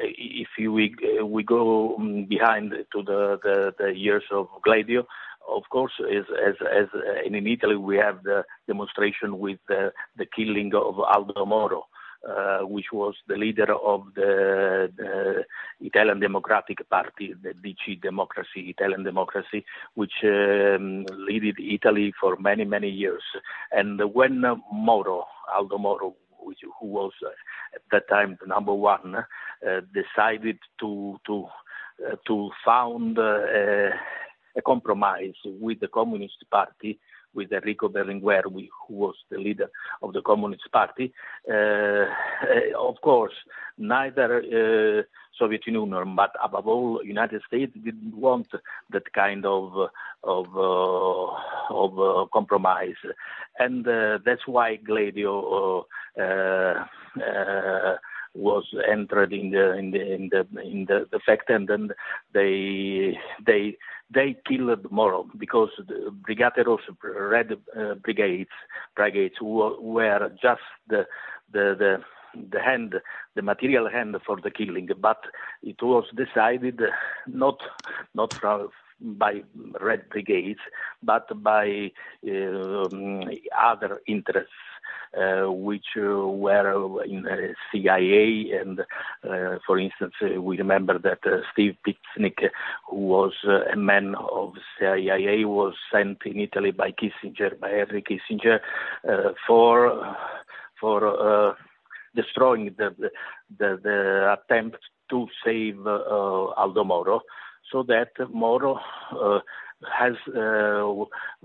[0.00, 1.96] if we we go
[2.28, 5.06] behind to the, the, the years of Gladio,
[5.48, 6.88] of course, as, as, as
[7.26, 11.86] in Italy, we have the demonstration with the, the killing of Aldo Moro.
[12.26, 15.44] Uh, which was the leader of the, the,
[15.82, 22.88] Italian Democratic Party, the DC Democracy, Italian Democracy, which um, led Italy for many, many
[22.88, 23.22] years.
[23.72, 24.42] And when
[24.72, 27.28] Moro, Aldo Moro, which, who was uh,
[27.74, 29.22] at that time the number one, uh,
[29.92, 31.46] decided to to
[32.04, 33.90] uh, to found uh,
[34.56, 36.98] a compromise with the Communist Party,
[37.34, 39.70] with Enrico Berlinguer, who was the leader
[40.02, 41.12] of the Communist Party.
[41.48, 42.06] Uh,
[42.78, 43.34] of course,
[43.78, 45.02] neither uh,
[45.38, 48.48] Soviet Union, but above all, United States didn't want
[48.90, 49.88] that kind of
[50.22, 53.00] of uh, of uh, compromise,
[53.58, 55.86] and uh, that's why Gladio
[56.20, 56.84] uh,
[58.34, 61.90] was entered in the in the in the in the, the fact and then
[62.32, 63.16] they
[63.46, 63.76] they
[64.12, 68.50] they killed Moro because the Brigate Rosse Red uh, Brigades
[68.96, 71.06] brigades were, just the
[71.52, 72.04] the the
[72.50, 72.94] the hand,
[73.34, 75.22] the material hand for the killing, but
[75.62, 76.80] it was decided
[77.26, 77.60] not
[78.14, 78.68] not from,
[79.00, 79.42] by
[79.80, 80.60] Red Brigades,
[81.02, 81.90] but by
[82.28, 83.22] um,
[83.58, 84.52] other interests.
[84.73, 84.73] uh,
[85.46, 87.26] which uh, were in
[87.70, 88.52] CIA.
[88.60, 91.20] And uh, for instance, we remember that
[91.52, 92.48] Steve Pieczenik,
[92.88, 93.32] who was
[93.72, 98.60] a man of CIA, was sent in Italy by Kissinger, by Henry Kissinger,
[99.46, 100.16] for
[100.80, 101.56] for
[102.14, 102.94] destroying the,
[103.58, 104.78] the, the attempt
[105.10, 107.20] to save uh, Aldo Moro,
[107.70, 108.78] so that Moro
[109.12, 109.40] uh,
[109.92, 110.84] has uh,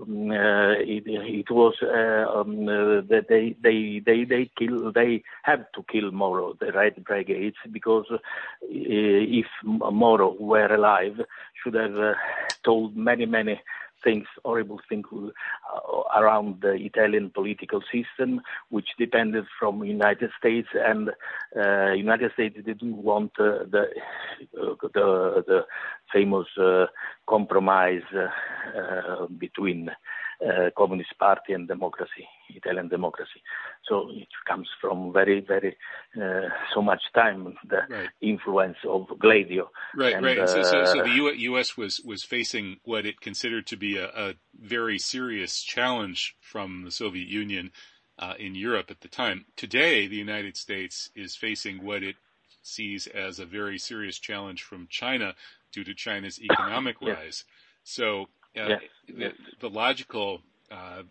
[0.00, 5.64] mm, uh, it, it, was uh, um, that they they they they kill they have
[5.74, 8.06] to kill Moro the Red Brigades because
[8.62, 11.20] if Moro were alive
[11.62, 12.16] should have
[12.64, 13.60] told many many
[14.02, 21.10] things, horrible things uh, around the Italian political system, which depended from United States, and
[21.56, 23.84] uh, United States didn't want uh, the,
[24.60, 25.60] uh, the, the
[26.12, 26.86] famous uh,
[27.28, 29.90] compromise uh, between
[30.44, 33.42] uh, Communist Party and democracy, Italian democracy.
[33.88, 35.76] So it comes from very, very
[36.16, 38.08] uh, so much time the right.
[38.20, 39.70] influence of Gladio.
[39.96, 40.48] Right, and, right.
[40.48, 41.76] So, so, so, uh, the U.S.
[41.76, 46.90] was was facing what it considered to be a, a very serious challenge from the
[46.90, 47.72] Soviet Union
[48.18, 49.46] uh, in Europe at the time.
[49.56, 52.16] Today, the United States is facing what it
[52.62, 55.34] sees as a very serious challenge from China
[55.72, 57.44] due to China's economic rise.
[57.82, 58.80] So uh, yes.
[59.08, 61.02] The, the, logical uh,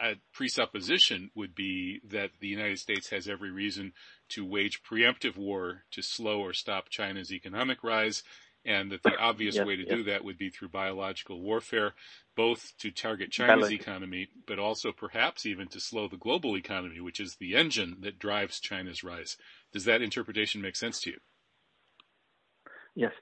[0.00, 3.92] uh, presupposition would be that the United States has every reason
[4.30, 8.22] to wage preemptive war to slow or stop China's economic rise,
[8.64, 9.90] and that the obvious yes, way to yes.
[9.90, 11.94] do that would be through biological warfare,
[12.34, 17.20] both to target China's economy, but also perhaps even to slow the global economy, which
[17.20, 19.36] is the engine that drives China's rise.
[19.72, 21.18] Does that interpretation make sense to you?
[22.94, 23.12] Yes,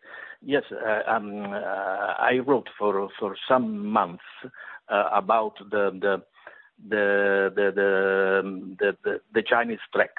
[0.43, 0.65] yes.
[0.71, 4.23] Uh, um, uh, I wrote for for some months
[4.91, 6.23] uh, about the the
[6.89, 7.73] the the
[8.79, 10.11] the, the, the Chinese threat.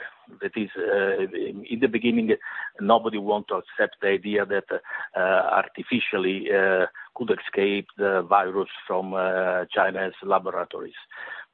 [0.41, 1.21] That is, uh,
[1.69, 2.35] in the beginning,
[2.79, 9.11] nobody wanted to accept the idea that uh, artificially uh, could escape the virus from
[9.75, 10.93] China's laboratories.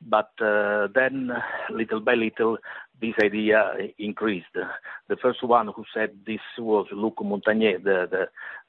[0.01, 1.31] But then,
[1.69, 2.57] little by little,
[3.01, 4.53] this idea increased.
[4.53, 8.25] The first one who said this was Luc Montagnier, the, the,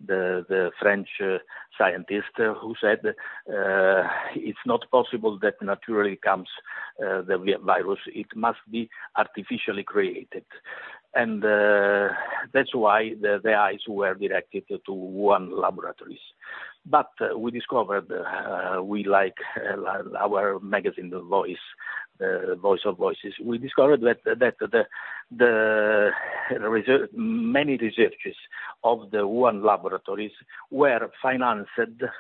[0.07, 1.39] the, the French uh,
[1.77, 4.03] scientist, uh, who said uh,
[4.35, 6.49] it's not possible that naturally comes
[7.03, 7.99] uh, the virus.
[8.07, 10.45] It must be artificially created.
[11.15, 12.11] And uh,
[12.53, 16.21] that's why the, the, eyes were directed to one laboratories.
[16.87, 18.11] But uh, we discovered,
[18.83, 19.35] we like
[20.19, 21.59] our magazine, The Voice,
[22.21, 24.85] uh, Voice of Voices, we discovered that that the
[25.37, 26.11] the
[26.69, 28.37] research, many researches
[28.85, 30.33] of the Wuhan laboratories
[30.71, 31.71] were financed,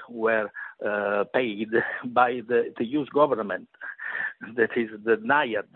[0.09, 0.51] were
[0.87, 1.71] uh, paid
[2.05, 3.09] by the, the U.S.
[3.13, 3.69] government.
[4.57, 5.67] That is the NIAID,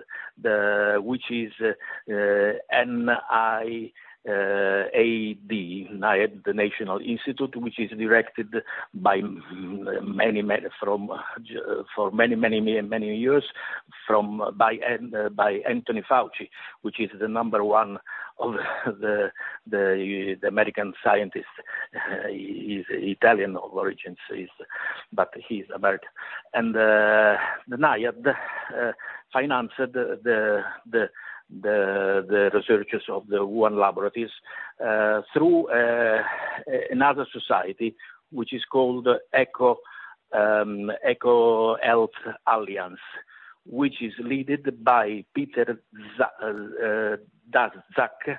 [0.40, 2.52] the, which is uh,
[2.86, 3.92] NI
[4.28, 8.48] uh, AD, the National Institute, which is directed
[8.94, 11.10] by many, many from
[11.94, 13.44] for many, many, many years
[14.06, 14.78] from by
[15.16, 16.48] uh, by Anthony Fauci,
[16.82, 17.98] which is the number one
[18.38, 18.54] of
[18.86, 19.30] the
[19.66, 21.46] the, the American scientist.
[21.94, 24.48] Uh, he's Italian of origins, he's,
[25.12, 26.08] but he's American,
[26.54, 27.36] and uh,
[27.68, 28.92] the NIAID uh,
[29.32, 31.08] financed the the,
[31.50, 34.30] the the, researchers of the Wuhan laboratories
[34.84, 36.22] uh, through uh,
[36.90, 37.94] another society
[38.30, 39.76] which is called Eco,
[40.32, 42.08] um, EcoHealth
[42.46, 42.98] Alliance,
[43.66, 45.78] which is led by Peter
[46.16, 47.16] Z- uh,
[47.50, 48.38] Daszak,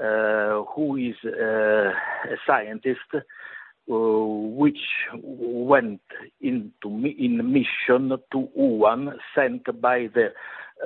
[0.00, 4.78] uh, who is uh, a scientist uh, which
[5.22, 6.00] went
[6.40, 10.32] into in mission to Wuhan, sent by the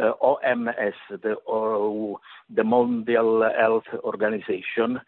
[0.01, 2.19] uh, OMS, the, uh,
[2.55, 5.01] the Mondial Health Organization,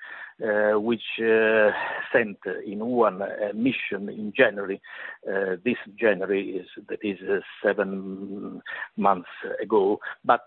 [0.43, 1.71] uh, which uh,
[2.13, 4.81] sent in one a mission in January.
[5.29, 8.63] Uh, this January is that is uh, seven
[8.97, 9.29] months
[9.63, 10.47] ago, but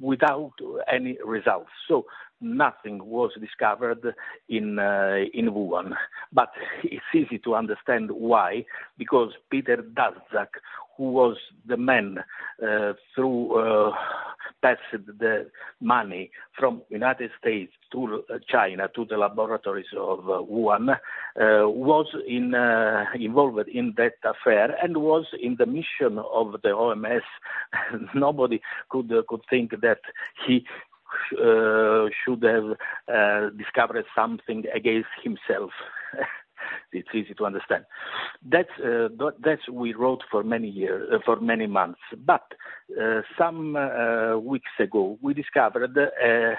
[0.00, 0.52] without
[0.90, 1.68] any results.
[1.86, 2.06] So
[2.44, 4.14] nothing was discovered
[4.48, 5.94] in uh, in Wuhan.
[6.32, 6.50] But
[6.82, 8.64] it's easy to understand why,
[8.98, 10.48] because Peter Daszak,
[10.96, 11.36] who was
[11.66, 12.18] the man
[12.62, 13.92] uh, through uh,
[14.62, 20.96] passed the money from United States to China to the laboratories of uh, Wuhan, uh,
[21.68, 27.22] was in, uh, involved in that affair and was in the mission of the OMS.
[28.14, 30.00] Nobody could could think that
[30.46, 30.64] he
[31.32, 32.76] uh, should have
[33.12, 35.70] uh, discovered something against himself.
[36.92, 37.84] it's easy to understand.
[38.44, 39.08] That's uh,
[39.42, 42.00] that's we wrote for many years, uh, for many months.
[42.24, 42.44] But
[43.00, 46.54] uh, some uh, weeks ago, we discovered uh,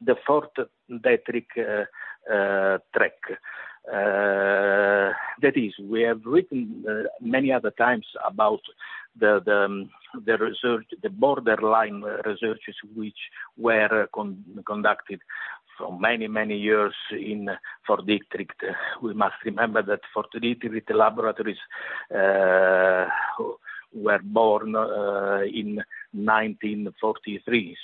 [0.00, 0.50] the Fort
[0.90, 1.48] Detrick
[2.94, 3.18] track.
[3.86, 6.84] That is, we have written
[7.20, 8.60] many other times about
[9.18, 9.90] the the, um,
[10.24, 13.18] the research, the borderline researches which
[13.56, 15.20] were con- conducted
[15.78, 17.48] for many, many years in
[17.86, 18.50] Fort Detrick.
[19.02, 21.58] We must remember that Fort Detrick laboratories
[22.14, 23.06] uh,
[23.94, 27.76] were born uh, in 1943,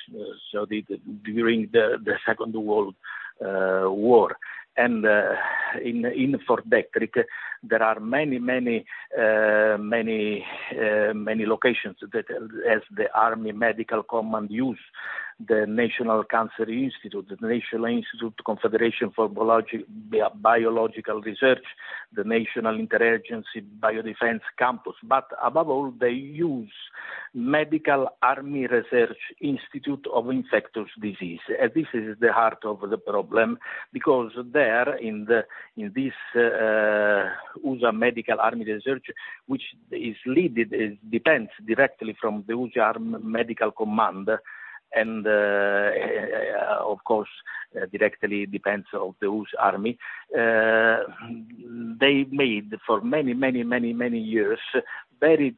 [0.52, 0.84] so the,
[1.24, 2.94] during the, the Second World
[3.40, 4.36] uh, War.
[4.76, 5.34] And uh,
[5.82, 7.24] in in Fort Detrick,
[7.62, 8.84] there are many, many,
[9.16, 12.24] uh, many, uh, many locations that,
[12.68, 14.80] as the Army Medical Command use
[15.40, 19.84] the National Cancer Institute, the National Institute Confederation for Biologi-
[20.36, 21.64] Biological Research,
[22.12, 26.72] the National Interagency Biodefense Campus, but above all, they use
[27.34, 31.40] Medical Army Research Institute of Infectious Disease.
[31.60, 33.58] And this is the heart of the problem
[33.92, 35.44] because there, in the
[35.76, 37.30] in this uh,
[37.64, 39.06] USA Medical Army Research,
[39.46, 40.54] which is led,
[41.10, 44.30] depends directly from the USA Army Medical Command,
[44.92, 47.28] and uh, uh, of course
[47.76, 49.98] uh, directly depends of the US army.
[52.00, 54.60] they made for many, many, many, many years
[55.20, 55.54] very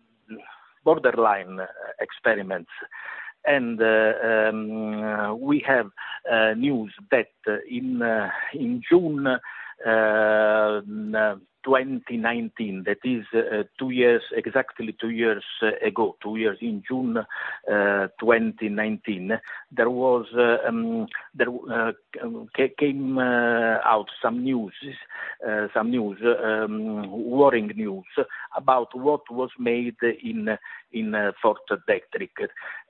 [0.85, 1.59] borderline
[2.01, 2.71] experiments
[3.47, 5.91] and uh, um, we have
[6.31, 7.29] uh, news that
[7.71, 9.27] in uh, in June
[11.67, 17.19] 2019, that is uh, two years, exactly two years uh, ago, two years in June
[17.19, 19.39] uh, 2019,
[19.73, 21.93] there was, uh, um, there uh,
[22.79, 24.75] came uh, out some news,
[25.75, 28.05] some news, um, worrying news
[28.57, 30.57] about what was made in,
[30.93, 31.59] in Fort
[31.89, 32.49] Detrick.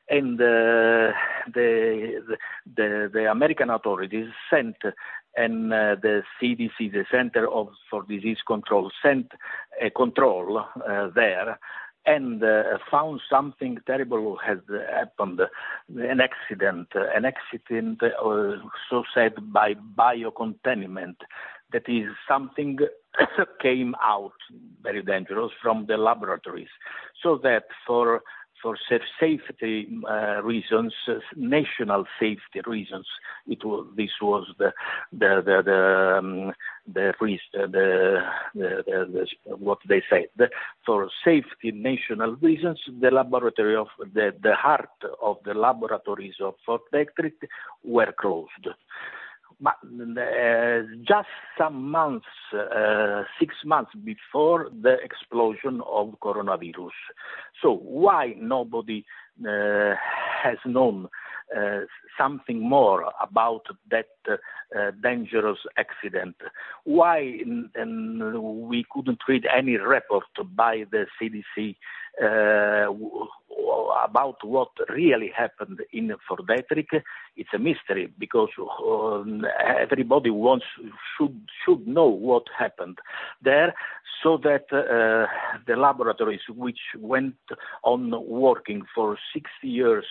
[0.09, 1.11] And uh,
[1.53, 2.23] the,
[2.77, 4.77] the, the American authorities sent
[5.37, 9.33] and uh, the CDC, the Center of for Disease Control, sent
[9.81, 11.59] a control uh, there
[12.07, 14.59] and uh, found something terrible has
[14.93, 15.41] happened,
[15.97, 18.53] an accident, an accident, uh,
[18.89, 21.17] so said by biocontainment.
[21.73, 22.79] That is something
[23.61, 24.33] came out
[24.83, 26.69] very dangerous from the laboratories,
[27.23, 28.23] so that for
[28.63, 28.77] for
[29.21, 33.07] safety uh, reasons, uh, national safety reasons.
[33.47, 34.73] It was, this was the
[35.13, 36.53] the the the, um,
[36.87, 38.23] the, the,
[38.55, 40.51] the, the, what they said.
[40.85, 44.89] For safety national reasons, the laboratory of the the heart
[45.23, 47.39] of the laboratories of Fort Detrick
[47.85, 48.69] were closed.
[49.65, 56.91] Uh, just some months, uh, six months before the explosion of coronavirus.
[57.63, 59.05] So why nobody
[59.41, 59.95] uh,
[60.43, 61.09] has known
[61.57, 61.81] uh,
[62.19, 66.37] something more about that uh, dangerous accident?
[66.85, 67.39] Why
[67.75, 71.77] we couldn't read any report by the CDC
[74.05, 77.03] about what really happened in Fort Detrick,
[77.37, 79.45] it's a mystery because um,
[79.81, 80.67] everybody wants
[81.17, 82.99] should should know what happened
[83.43, 83.75] there,
[84.23, 85.27] so that uh,
[85.67, 87.37] the laboratories which went
[87.83, 90.05] on working for six years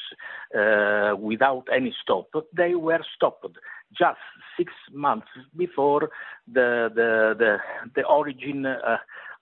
[0.58, 3.58] uh, without any stop, they were stopped
[3.98, 4.20] just
[4.58, 6.10] six months before
[6.52, 7.58] the the the,
[7.96, 8.98] the origin uh,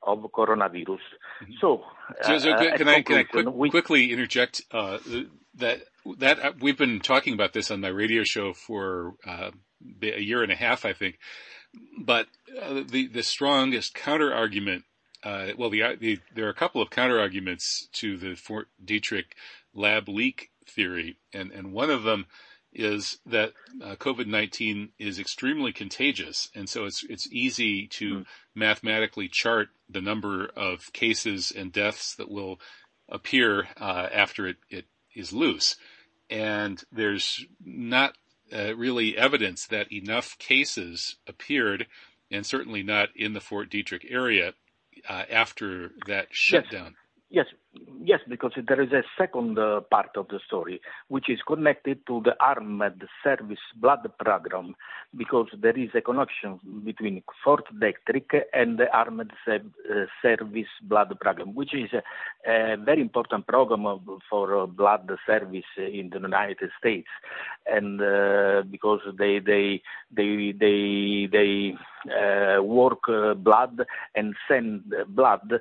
[0.06, 1.00] of coronavirus.
[1.42, 1.54] Mm-hmm.
[1.62, 1.84] So,
[2.22, 4.98] so, so uh, can, I, can I quick, we, quickly interject uh,
[5.56, 5.82] that
[6.18, 9.52] that uh, we've been talking about this on my radio show for uh,
[10.02, 11.20] a year and a half, I think.
[12.00, 12.28] But
[12.62, 14.84] uh, the the strongest counter argument,
[15.24, 19.34] uh, well, the, the, there are a couple of counter arguments to the Fort Detrick
[19.74, 22.26] lab leak theory, and and one of them
[22.74, 23.54] is that
[23.84, 28.26] uh, COVID-19 is extremely contagious, and so it's it's easy to mm.
[28.56, 32.60] mathematically chart the number of cases and deaths that will
[33.10, 35.76] appear uh, after it, it is loose.
[36.30, 38.16] And there's not
[38.52, 41.88] uh, really evidence that enough cases appeared,
[42.32, 44.54] and certainly not in the Fort Detrick area
[45.08, 46.96] uh, after that shutdown.
[47.30, 47.60] Yes, yes,
[48.28, 52.36] because there is a second uh, part of the story, which is connected to the
[52.40, 54.76] armed service blood program,
[55.16, 59.58] because there is a connection between Fort Detrick and the armed uh,
[60.22, 62.04] service blood program, which is a,
[62.74, 67.08] a very important program of, for uh, blood service in the United States,
[67.66, 71.74] and uh, because they they they they they
[72.12, 75.60] uh, work uh, blood and send blood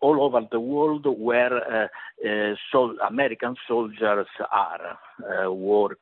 [0.00, 1.88] all over the world where uh,
[2.28, 6.00] uh, sol- American soldiers are uh, work,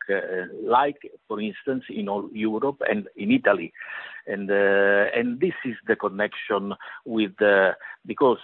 [0.62, 3.72] like for instance in all Europe and in Italy,
[4.26, 7.34] and and this is the connection with
[8.06, 8.38] because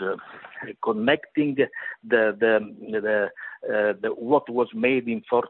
[0.82, 1.66] connecting the
[2.38, 2.58] the,
[2.90, 3.28] the
[3.64, 5.48] uh, the, what was made in Fort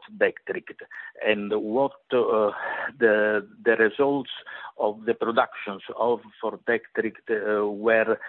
[1.25, 2.51] and what uh,
[2.99, 4.29] the the results
[4.77, 8.19] of the productions of Fort uh, were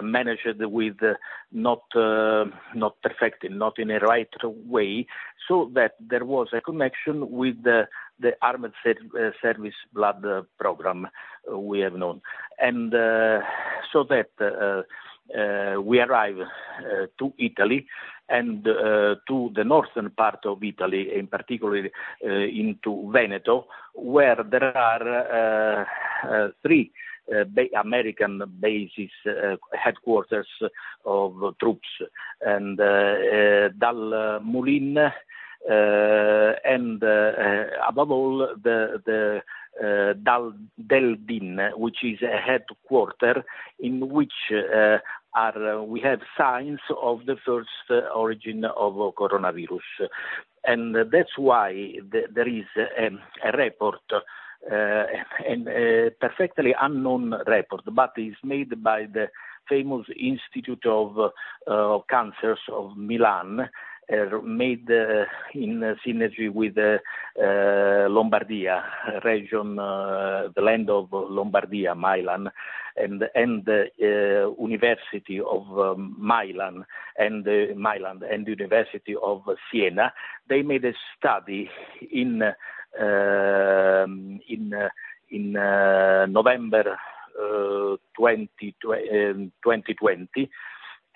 [0.00, 0.98] managed with
[1.50, 1.82] not
[2.74, 5.06] not perfected, not in a right way,
[5.48, 7.86] so that there was a connection with the
[8.18, 10.24] the armed ser- service blood
[10.58, 11.06] program
[11.52, 12.22] we have known,
[12.58, 12.92] and
[13.92, 14.30] so that
[15.34, 17.86] uh, we arrive uh, to Italy
[18.28, 21.88] and uh, to the northern part of Italy, in particular
[22.22, 25.86] into Veneto, where there are
[26.62, 26.92] three
[27.34, 27.44] uh,
[27.80, 30.46] American bases, uh, headquarters
[31.04, 31.88] of troops,
[32.40, 34.96] and uh, Dal Molin,
[35.68, 39.42] and above all the, the
[39.82, 40.54] uh, Dal,
[40.86, 43.44] Del Din, which is a headquarter
[43.78, 44.98] in which uh,
[45.34, 50.08] are, uh, we have signs of the first uh, origin of coronavirus.
[50.64, 51.72] And that's why
[52.10, 53.10] the, there is a,
[53.46, 55.04] a report uh,
[55.46, 59.28] and a perfectly unknown report, but is made by the
[59.68, 63.66] famous Institute of uh, Cancers of Milan, uh,
[64.08, 66.98] made uh, in synergy with uh,
[68.08, 68.82] Lombardia
[69.24, 72.50] region, the land of Lombardia, Milan,
[72.96, 73.90] and the
[74.58, 76.84] University of um, Milan
[77.18, 77.46] and
[78.46, 80.12] University of Siena.
[80.48, 81.68] They made a study
[82.12, 82.42] in
[83.00, 84.72] um, in
[85.30, 85.52] in
[86.32, 86.96] November
[88.16, 90.50] 20, 2020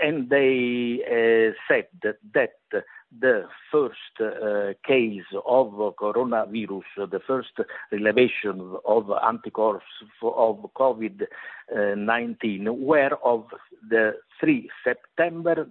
[0.02, 2.16] and they uh, said that,
[3.18, 7.50] the first uh, case of coronavirus, the first
[7.90, 9.80] revelation of anticorps
[10.22, 13.46] of COVID-19 were of
[13.88, 15.66] the 3 September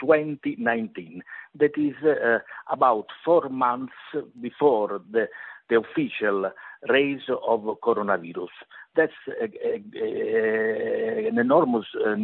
[0.00, 1.22] 2019.
[1.58, 2.38] That is uh,
[2.70, 3.92] about four months
[4.40, 5.28] before the
[5.68, 6.50] the official
[6.88, 8.48] rise of coronavirus.
[8.94, 12.16] That's an enormous uh,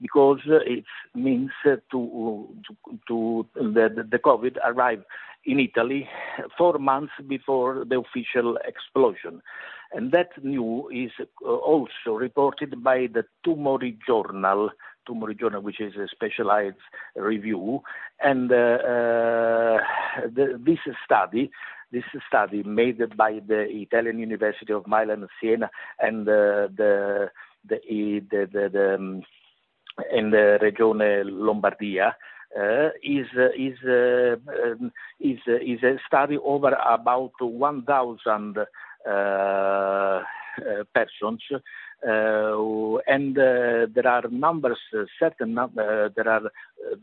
[0.00, 0.84] because it
[1.14, 2.48] means to, to,
[3.08, 5.04] to the, the COVID arrived
[5.44, 6.08] in Italy
[6.58, 9.42] four months before the official explosion.
[9.92, 11.12] And that news is
[11.44, 14.70] uh, also reported by the Tumori Journal,
[15.08, 16.76] Tumori Journal, which is a specialized
[17.14, 17.82] review.
[18.20, 19.78] And uh, uh,
[20.34, 21.50] the, this study
[21.92, 27.30] this study made by the Italian University of Milan, Siena, and uh, the
[27.68, 27.78] the
[28.30, 29.22] the, the, the um,
[30.12, 32.14] in the Regione Lombardia.
[32.56, 40.22] Uh, is uh, is uh, um, is is a study over about 1,000 uh,
[40.94, 41.42] persons
[42.04, 46.42] Eh, uh, and uh, there are numbers, uh, certain eh, there are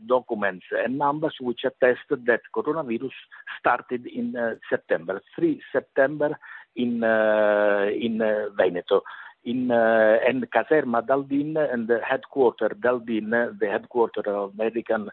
[0.06, 3.10] documents and numbers which attest that coronavirus
[3.58, 4.36] started in
[4.70, 6.38] September, 3 September
[6.76, 8.18] in in
[8.56, 9.02] Veneto
[9.44, 15.10] in and Caserma Del Din and the headquarter Del Din, the headquarter of American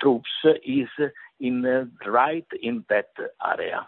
[0.00, 0.30] troops,
[0.64, 0.88] is
[1.38, 3.10] in right in that
[3.46, 3.86] area.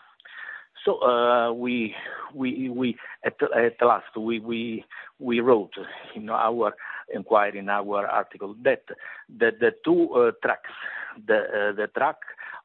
[0.85, 1.95] So uh, we
[2.35, 4.85] we we at, at last we we
[5.19, 5.73] we wrote
[6.15, 6.75] in our
[7.13, 8.83] inquiry in our article that
[9.39, 10.71] that the two uh, tracks
[11.27, 12.17] the uh, the track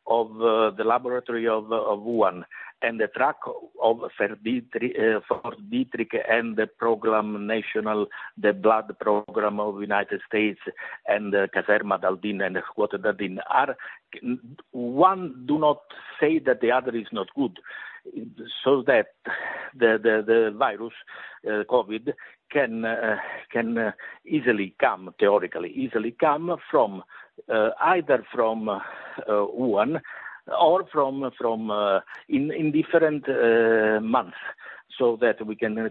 [0.08, 2.44] of uh, the laboratory of of Wuhan
[2.84, 3.38] and the track
[3.82, 8.08] of Fort Detrick, uh, and the program national,
[8.38, 10.60] the blood program of United States
[11.08, 13.76] and uh, Caserma Del Din and Squatter Del Din are
[14.72, 15.80] one do not
[16.20, 17.58] say that the other is not good.
[18.66, 19.08] So that
[19.74, 20.92] the, the, the virus,
[21.48, 22.12] uh, COVID,
[22.52, 23.16] can, uh,
[23.50, 23.92] can uh,
[24.26, 27.02] easily come, theoretically, easily come from
[27.52, 28.80] uh, either from uh,
[29.28, 30.02] Wuhan
[30.48, 33.26] or from, from uh, in, in different
[34.04, 34.38] months
[34.98, 35.90] so that we can uh,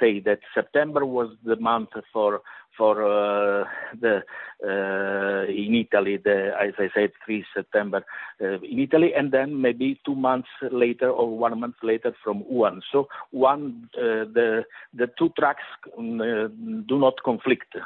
[0.00, 2.42] say that September was the month for
[2.76, 3.64] for uh,
[4.00, 4.22] the
[4.66, 8.04] uh, in Italy, the, as I said, 3 September
[8.40, 12.80] uh, in Italy, and then maybe two months later or one month later from Wuhan.
[12.90, 15.62] So one uh, the the two tracks
[15.96, 17.76] uh, do not conflict;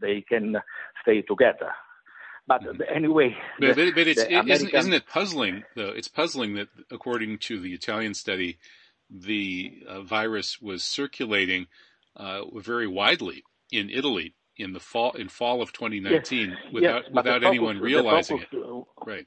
[0.00, 0.56] they can
[1.02, 1.72] stay together.
[2.46, 2.82] But mm-hmm.
[2.94, 4.50] anyway, but, the, but it's, it, American...
[4.50, 5.90] isn't, isn't it puzzling though?
[5.90, 8.58] It's puzzling that according to the Italian study
[9.10, 11.66] the uh, virus was circulating
[12.16, 17.12] uh, very widely in Italy in the fall in fall of 2019 yes, without yes,
[17.12, 18.84] without anyone focus, realizing focus, it.
[19.06, 19.26] Right.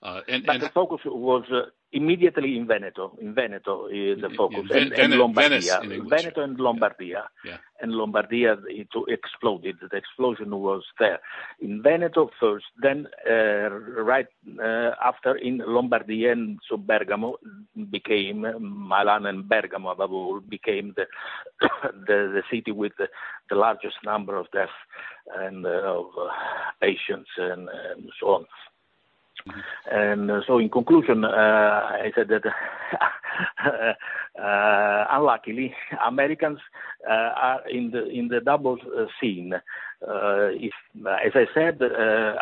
[0.00, 3.16] Uh, and, but and, the focus was uh, immediately in Veneto.
[3.20, 6.08] In Veneto is the focus, in, and, and Lombardia.
[6.08, 7.24] Veneto and Lombardia.
[7.44, 7.56] Yeah.
[7.80, 9.76] And Lombardia it exploded.
[9.90, 11.18] The explosion was there
[11.60, 14.26] in Veneto first, then uh, right
[14.62, 17.36] uh, after in Lombardia and so Bergamo
[17.90, 21.06] became Milan and Bergamo above all became the
[22.06, 23.08] the, the city with the,
[23.50, 24.70] the, largest number of deaths
[25.36, 26.28] and uh, of uh,
[26.80, 28.46] patients and, and so on.
[29.46, 29.60] Mm-hmm.
[29.90, 32.44] And uh, so, in conclusion, uh, I said that
[34.42, 35.74] uh, unluckily,
[36.06, 36.58] Americans
[37.08, 39.54] uh, are in the in the double uh, scene.
[40.00, 41.80] If, as I said,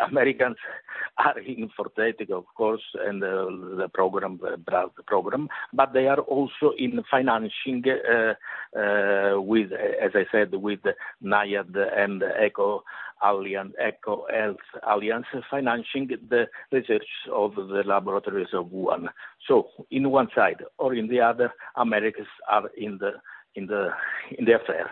[0.07, 0.57] Americans
[1.17, 6.73] are in Fort Detrick, of course, and the program, the program, but they are also
[6.77, 10.81] in financing with, as I said, with
[11.23, 12.83] NIAID and ECO
[13.23, 14.57] Alliance, ECO Health
[14.87, 19.07] Alliance, financing the research of the laboratories of Wuhan.
[19.47, 23.11] So, in one side or in the other, Americans are in the
[23.55, 23.89] in the
[24.37, 24.91] in the affair.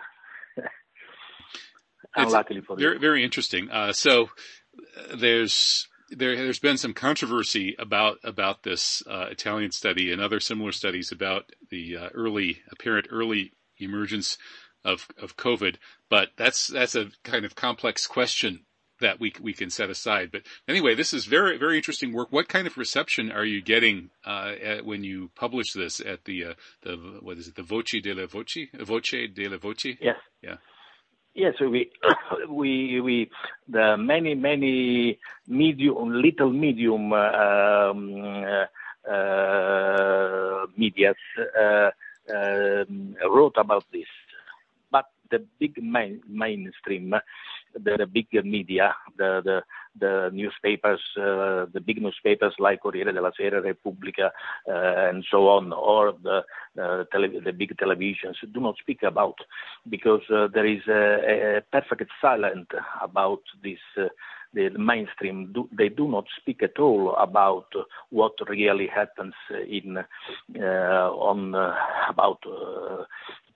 [2.16, 3.70] Unluckily for very, very interesting.
[3.70, 4.30] Uh, so
[5.14, 10.72] there's there has been some controversy about about this uh, Italian study and other similar
[10.72, 14.38] studies about the uh, early apparent early emergence
[14.86, 15.76] of of COVID,
[16.08, 18.64] but that's that's a kind of complex question
[19.00, 20.30] that we we can set aside.
[20.30, 22.28] But anyway, this is very very interesting work.
[22.30, 26.44] What kind of reception are you getting uh, at, when you publish this at the
[26.44, 29.96] uh, the what is it the Voce della Voce Voce della Voce?
[30.00, 30.16] Yes.
[30.42, 30.56] Yeah.
[31.34, 31.90] Yes, we
[32.48, 33.30] we we
[33.68, 41.16] the many many medium little medium uh, um, uh, uh, medias
[41.60, 41.90] uh,
[42.34, 44.08] um, wrote about this,
[45.30, 47.14] the big main, mainstream
[47.84, 49.62] the, the big media, the, the,
[49.98, 54.32] the newspapers, uh, the big newspapers like Corriere della Sera, Repubblica,
[54.68, 56.42] uh, and so on, or the,
[56.82, 59.36] uh, tele- the big televisions do not speak about,
[59.88, 62.68] because uh, there is a, a perfect silence
[63.02, 64.08] about this uh,
[64.54, 65.52] the mainstream.
[65.52, 67.66] Do, they do not speak at all about
[68.10, 71.54] what really happens in uh, on
[72.08, 72.38] about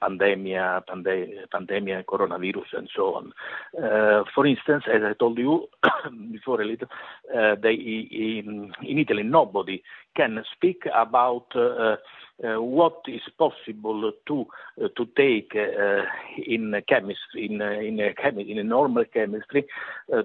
[0.02, 3.32] pandemia, pande- pandemia, coronavirus, and so on.
[3.76, 5.68] Uh, for instance, as I told you
[6.32, 6.88] before a little,
[7.36, 9.82] uh, they, in, in Italy nobody
[10.16, 11.96] can speak about uh,
[12.42, 14.46] uh, what is possible to
[14.82, 16.02] uh, to take uh,
[16.46, 19.66] in chemistry in in a, chemi- in a normal chemistry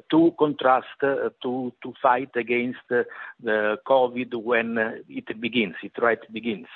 [0.09, 4.77] to contrast to to fight against the COVID when
[5.09, 6.67] it begins, it right begins.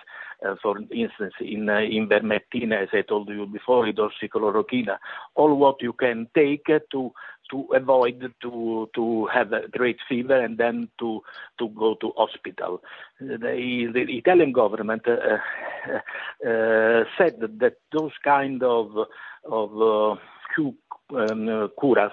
[0.61, 4.97] for instance, in ivermectina, as I told you before, hydroxychloroquine,
[5.35, 7.13] all what you can take to
[7.51, 11.21] to avoid to to have a great fever and then to
[11.57, 12.81] to go to hospital.
[13.19, 15.37] The, the Italian government uh,
[16.47, 18.91] uh, said that those kind of
[19.45, 20.15] of uh,
[21.11, 22.11] um, curas,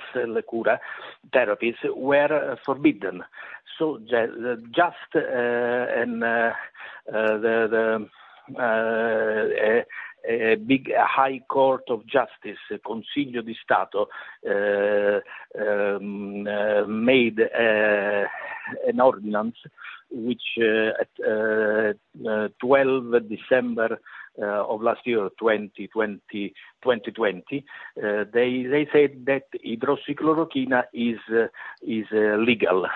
[0.49, 0.81] cura
[1.33, 3.23] therapies were forbidden.
[3.79, 6.53] So just uh, uh,
[7.13, 8.07] uh, the,
[8.59, 9.85] the
[10.29, 14.09] a big high court of justice, Consiglio di Stato,
[14.49, 15.21] uh,
[15.59, 18.25] um, uh, made uh,
[18.89, 19.59] an ordinance
[20.11, 21.93] which uh, at uh,
[22.29, 23.99] uh, 12 December
[24.39, 26.21] of last year, 2020,
[26.83, 27.65] 2020
[28.35, 31.19] they they said that hydroxychloroquine is
[31.83, 32.87] is legal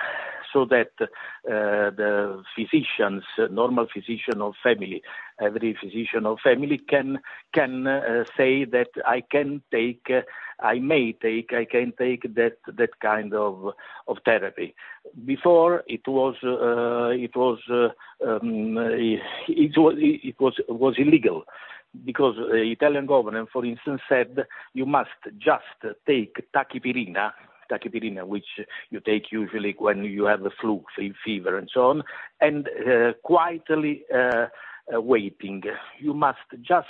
[0.53, 1.07] so that uh,
[1.45, 5.03] the physicians, normal physician of family,
[5.41, 7.19] every physician of family can
[7.55, 10.23] can uh, say that I can take, uh,
[10.61, 13.73] I may take, I can take that that kind of
[14.09, 14.75] of therapy.
[15.25, 17.59] Before it was it was
[18.27, 21.45] um, it was it was was illegal
[22.05, 27.33] because the Italian government, for instance, said you must just take tachipirina,
[27.71, 28.47] tachipirina, which
[28.91, 30.83] you take usually when you have the flu,
[31.25, 32.03] fever, and so on,
[32.41, 34.47] and uh, quietly uh,
[34.95, 35.63] uh, waiting.
[35.99, 36.89] You must just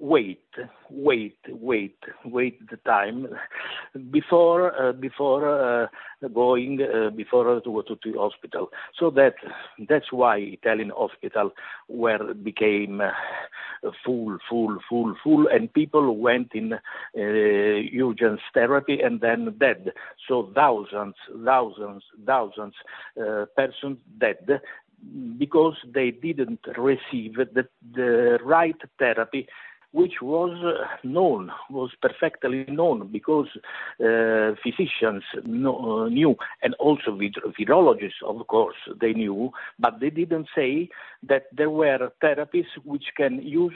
[0.00, 0.42] wait,
[0.90, 3.28] wait, wait, wait the time
[4.10, 5.86] before uh, before uh,
[6.28, 8.70] going uh, before to to the hospital.
[8.98, 9.34] So that
[9.88, 11.50] that's why Italian hospital
[11.88, 16.78] were became uh, full, full, full, full, and people went in uh,
[17.14, 19.92] urgent therapy and then dead.
[20.26, 22.74] So thousands, thousands, thousands
[23.20, 24.60] uh, persons dead
[25.38, 29.46] because they didn't receive the, the right therapy
[29.92, 33.48] which was uh, known, was perfectly known because
[34.00, 37.18] uh, physicians know, uh, knew, and also
[37.58, 40.88] virologists, of course, they knew, but they didn't say
[41.28, 43.72] that there were therapies which can use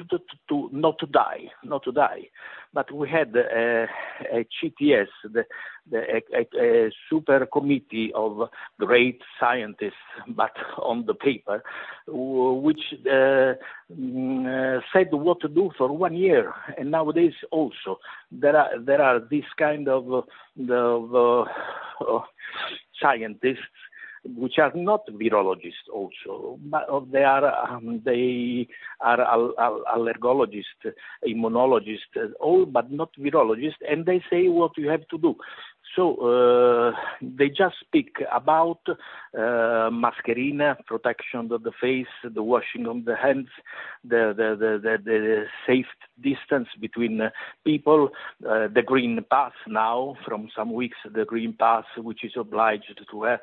[0.49, 2.29] to, not die, not to die.
[2.75, 3.87] But we had a,
[4.33, 5.45] a CTS, the,
[5.91, 6.01] the,
[6.35, 8.49] a, a, super committee of
[8.81, 9.93] great scientists,
[10.29, 11.63] but on the paper,
[12.09, 13.55] which uh,
[13.97, 16.53] mm, said what to do for one year.
[16.77, 18.01] And nowadays also
[18.33, 20.25] there are there are this kind of,
[20.69, 22.21] of uh,
[23.01, 23.61] scientists
[24.25, 28.67] which are not virologists also, but they are um, they
[29.01, 30.93] are al- al- allergologists,
[31.27, 35.35] immunologists, all but not virologists, and they say what you have to do.
[35.97, 36.93] So uh,
[37.23, 43.49] they just speak about uh, mascherina, protection of the face, the washing of the hands,
[44.03, 45.87] the the the, the, safe
[46.21, 47.31] distance between uh,
[47.65, 53.23] people, the green pass now from some weeks, the green pass which is obliged to
[53.23, 53.41] have.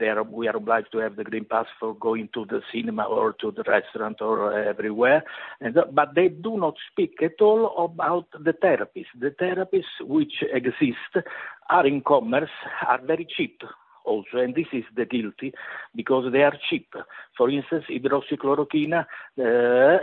[0.00, 3.32] Are, we are obliged to have the green pass for going to the cinema or
[3.40, 5.22] to the restaurant or everywhere.
[5.60, 9.06] And, but they do not speak at all about the therapies.
[9.18, 11.26] The therapies which exist
[11.70, 12.50] are in commerce,
[12.86, 13.62] are very cheap
[14.04, 15.52] also, and this is the guilty
[15.94, 16.92] because they are cheap.
[17.36, 19.04] For instance, hydroxychloroquine
[19.38, 19.98] uh,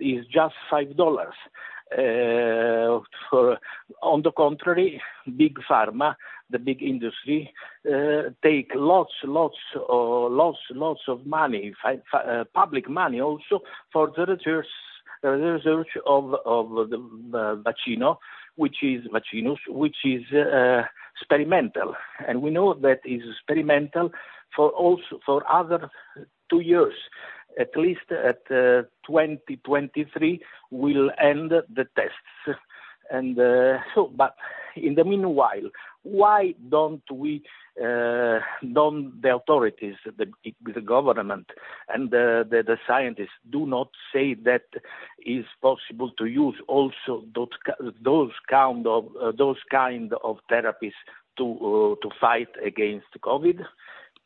[0.00, 1.34] is just five dollars.
[1.96, 3.00] Uh,
[4.02, 5.00] on the contrary,
[5.38, 6.14] big pharma,
[6.50, 7.50] the big industry,
[7.90, 13.60] uh, take lots, lots, uh, lots, lots of money, fi- fi- uh, public money also
[13.90, 14.66] for the research,
[15.22, 18.18] the research of of the vaccino,
[18.58, 20.82] which is vaccinus, which is uh,
[21.16, 21.94] experimental,
[22.26, 24.10] and we know that is experimental
[24.54, 25.88] for also for other
[26.50, 26.94] two years.
[27.58, 30.40] At least at uh, 2023
[30.72, 32.60] will end the tests,
[33.10, 34.34] and uh, so but
[34.76, 35.68] in the meanwhile,
[36.10, 37.42] why don't we,
[37.78, 38.38] uh,
[38.72, 40.26] don't the authorities, the,
[40.74, 41.46] the government,
[41.88, 44.64] and the, the, the, scientists do not say that
[45.24, 47.48] is possible to use also those
[48.02, 50.96] those kind of uh, those kind of therapies
[51.36, 53.60] to uh, to fight against COVID?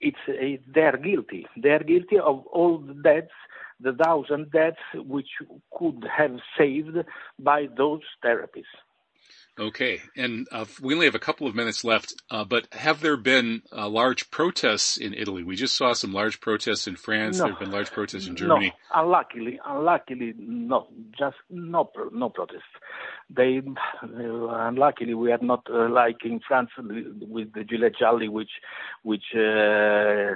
[0.00, 1.46] It's uh, they're guilty.
[1.56, 3.34] They're guilty of all the deaths
[3.80, 5.30] the thousand deaths which
[5.76, 6.96] could have saved
[7.38, 8.70] by those therapies.
[9.58, 13.18] Okay, and uh, we only have a couple of minutes left, uh, but have there
[13.18, 15.42] been uh, large protests in Italy?
[15.42, 17.36] We just saw some large protests in France.
[17.36, 17.44] No.
[17.44, 18.72] There have been large protests in Germany.
[18.94, 20.88] No, unluckily, unluckily, no,
[21.18, 22.62] just no, no protests.
[23.28, 23.60] They,
[24.02, 28.50] uh, unluckily, we are not uh, like in France with the Gilets Jaunes, which,
[29.02, 30.34] which uh,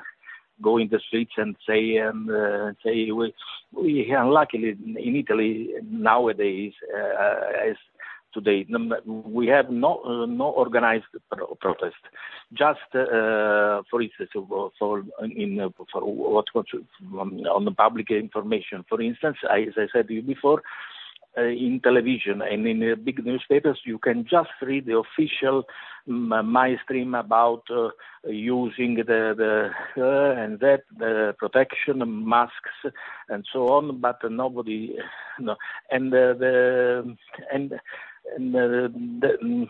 [0.60, 3.34] go in the streets and say and uh, say we,
[3.72, 7.76] we unluckily in Italy nowadays uh, as
[8.36, 8.60] today.
[9.06, 12.02] We have no uh, no organized pro- protest.
[12.52, 14.30] Just uh, for instance
[14.78, 15.04] for
[15.42, 16.00] in for
[16.34, 16.66] what, what
[17.18, 18.84] on the public information.
[18.88, 20.62] For instance I, as I said to you before
[21.38, 25.64] uh, in television and in uh, big newspapers, you can just read the official
[26.08, 27.88] um, mainstream about uh,
[28.26, 29.70] using the, the
[30.02, 32.94] uh, and that the protection masks
[33.28, 34.96] and so on, but nobody,
[35.38, 35.56] no,
[35.90, 37.16] and uh, the
[37.52, 37.74] and
[38.36, 38.88] and uh,
[39.20, 39.66] the,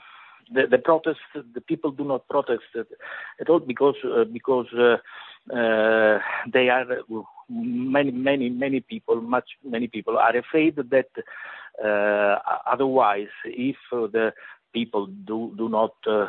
[0.52, 1.20] the, the protest,
[1.54, 2.62] the people do not protest
[3.40, 4.96] at all because uh, because uh,
[5.54, 6.18] uh,
[6.52, 6.84] they are
[7.48, 11.10] many many many people much many people are afraid that
[11.84, 12.38] uh,
[12.70, 14.32] otherwise if the
[14.72, 16.26] people do do not uh,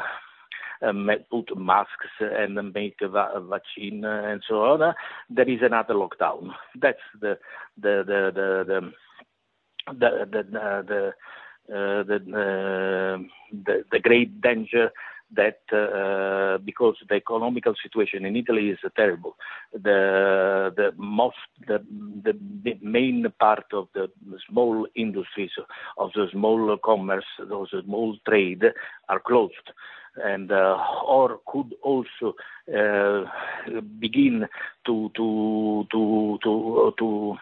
[0.82, 4.94] um, put masks and make a, va- a vaccine and so on,
[5.30, 6.52] there is another lockdown.
[6.80, 7.38] That's the
[7.82, 8.82] the the the
[9.94, 10.44] the the,
[10.88, 11.14] the,
[11.68, 13.18] the uh, the, uh,
[13.66, 14.92] the, the great danger
[15.36, 19.36] that uh, because the economical situation in Italy is terrible,
[19.74, 21.36] the the most
[21.68, 21.84] the,
[22.24, 24.10] the, the main part of the
[24.50, 25.52] small industries
[25.98, 28.64] of the small commerce, those small trade,
[29.10, 29.72] are closed,
[30.24, 32.36] and uh, or could also
[32.74, 33.24] uh,
[34.00, 34.48] begin
[34.86, 37.38] to to to to to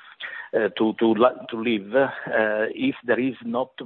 [0.53, 1.15] uh, to to
[1.49, 3.85] to live uh, if there is not uh,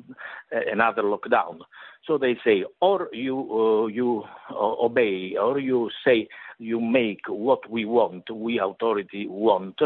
[0.71, 1.59] another lockdown.
[2.05, 6.27] So they say, or you you obey, or you say
[6.57, 9.79] you make what we want, we authority want,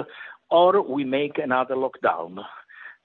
[0.49, 2.43] or we make another lockdown.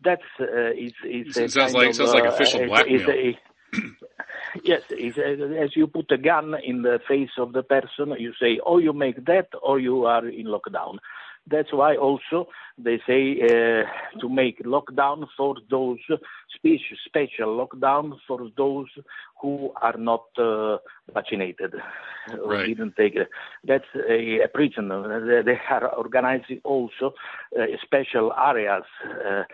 [0.05, 3.11] That's uh, is is it sounds like of, sounds like official blackmail.
[3.11, 3.39] A,
[4.63, 8.81] yes, as you put a gun in the face of the person, you say, or
[8.81, 10.99] you make that, or you are in lockdown.
[11.47, 15.99] That's why also they say uh, to make lockdown for those
[16.55, 18.89] special, special lockdown for those
[19.41, 20.77] who are not uh,
[21.15, 21.75] vaccinated
[22.45, 22.67] right.
[22.67, 23.29] didn't take it.
[23.65, 24.89] That's a, a prison.
[24.89, 27.15] They are organizing also
[27.59, 29.45] uh, special areas uh,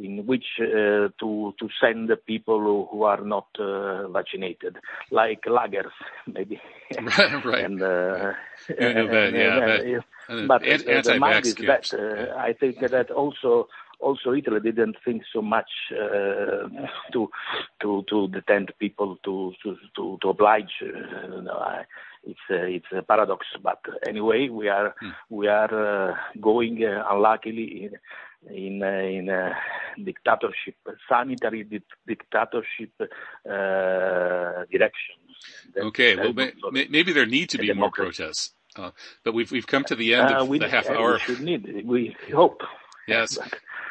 [0.00, 4.76] in which uh, to to send the people who, are not uh, vaccinated,
[5.10, 5.92] like lagers
[6.26, 6.60] maybe.
[7.00, 7.44] right.
[7.44, 7.64] right.
[7.64, 8.32] and, uh,
[8.80, 10.02] I know that.
[10.28, 10.46] Yeah.
[10.46, 13.68] but the, the mind is that uh, I think that also
[14.04, 16.68] also Italy didn't think so much uh,
[17.12, 17.30] to
[17.80, 20.74] to to detain people to to to, to oblige.
[20.82, 21.84] Uh, no, I,
[22.26, 25.10] it's a, it's a paradox, but anyway, we are hmm.
[25.30, 27.92] we are uh, going uh, unluckily in
[28.50, 29.56] in, uh, in a
[30.02, 30.76] dictatorship,
[31.08, 35.16] sanitary di- dictatorship uh, direction.
[35.78, 36.32] okay, well,
[36.72, 38.52] may, maybe there need to be more protests.
[38.76, 38.90] Uh,
[39.22, 41.12] but we've we've come to the end of uh, the half hour.
[41.14, 41.86] We should need.
[41.86, 42.62] We hope.
[43.06, 43.38] Yes.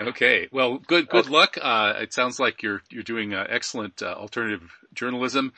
[0.01, 0.47] Okay.
[0.51, 1.57] Well, good good luck.
[1.61, 5.53] Uh, it sounds like you're you're doing uh, excellent uh, alternative journalism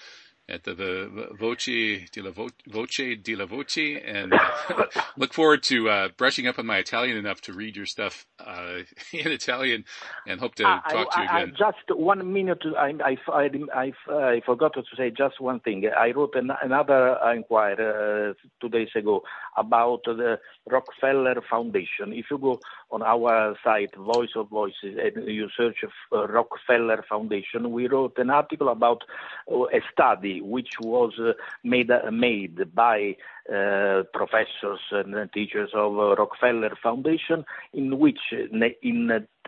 [0.47, 4.33] at the, the Voce di la Voce di la Voce, and
[5.17, 8.79] look forward to uh, brushing up on my Italian enough to read your stuff uh,
[9.13, 9.85] in Italian,
[10.27, 11.53] and hope to talk I, to you again.
[11.55, 12.63] I, just one minute.
[12.77, 15.89] I, I, I, I, forgot to say just one thing.
[15.97, 19.23] I wrote an, another inquiry uh, two days ago
[19.57, 20.39] about the
[20.69, 22.13] Rockefeller Foundation.
[22.13, 22.59] If you go
[22.91, 25.77] on our site, Voice of Voices, and you search
[26.09, 29.03] for Rockefeller Foundation, we wrote an article about
[29.51, 31.33] uh, a study which was uh,
[31.63, 33.15] made uh, made by
[33.53, 37.43] uh, professors and teachers of Rockefeller Foundation,
[37.73, 38.63] in which in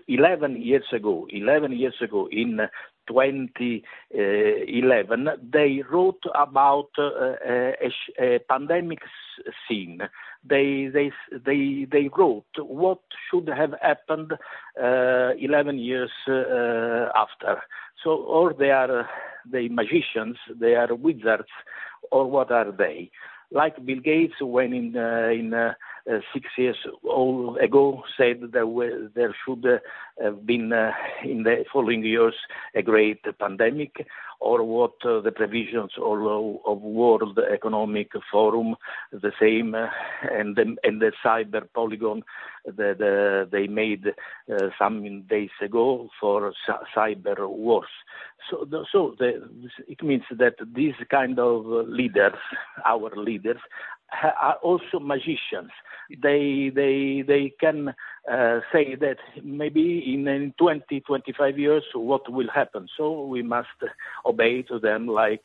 [0.07, 2.59] 11 years ago, 11 years ago in
[3.07, 8.99] 2011, they wrote about uh, a, a, pandemic
[9.67, 10.01] scene.
[10.47, 14.33] They, they, they, they wrote what should have happened
[14.81, 17.63] uh, 11 years uh, after.
[18.03, 19.09] So, or they are
[19.51, 20.37] they magicians?
[20.59, 21.49] They are wizards,
[22.11, 23.09] or what are they?
[23.51, 25.73] Like Bill Gates, when in uh, in uh,
[26.09, 26.77] uh, six years
[27.63, 29.65] ago said there were, there should
[30.21, 30.73] have been
[31.23, 32.35] in the following years
[32.75, 34.05] a great pandemic,
[34.39, 36.19] or what uh, the provisions of,
[36.65, 38.75] of World Economic Forum,
[39.11, 39.87] the same, uh,
[40.31, 42.23] and the, and the cyber polygon
[42.65, 46.53] that uh, they made uh, some days ago for
[46.95, 47.87] cyber wars.
[48.49, 49.49] So, the, so the,
[49.87, 52.33] it means that these kind of leaders,
[52.85, 53.59] our leaders,
[54.11, 55.71] are also magicians.
[56.21, 57.89] They they they can
[58.31, 62.87] uh, say that maybe in, in 20, 25 years what will happen.
[62.97, 63.67] So we must
[64.27, 65.43] obey to them like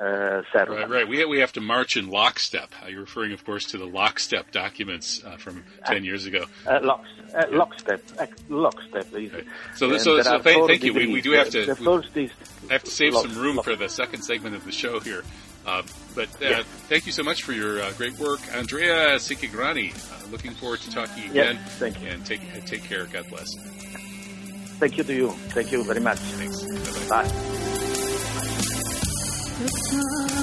[0.00, 1.08] uh, Right, right.
[1.08, 2.70] We, we have to march in lockstep.
[2.82, 6.46] Uh, you're referring, of course, to the lockstep documents uh, from 10 years ago.
[6.66, 7.04] Uh, lock,
[7.34, 8.02] uh, lockstep.
[8.48, 9.06] lockstep.
[9.12, 9.44] Right.
[9.74, 10.94] So, so, so thank, thank you.
[10.94, 12.30] We, we do have to, the first is
[12.70, 13.66] have to save lock, some room lock.
[13.66, 15.22] for the second segment of the show here.
[15.66, 15.82] Uh,
[16.14, 19.92] but uh, thank you so much for your uh, great work, Andrea Cinquegrani.
[19.92, 21.56] Uh, looking forward to talking again.
[21.56, 22.08] Yes, thank you.
[22.08, 23.04] And take take care.
[23.04, 23.54] God bless.
[24.78, 25.30] Thank you to you.
[25.50, 26.18] Thank you very much.
[26.18, 27.08] Thanks.
[27.08, 27.59] Bye.
[29.60, 30.39] Bye.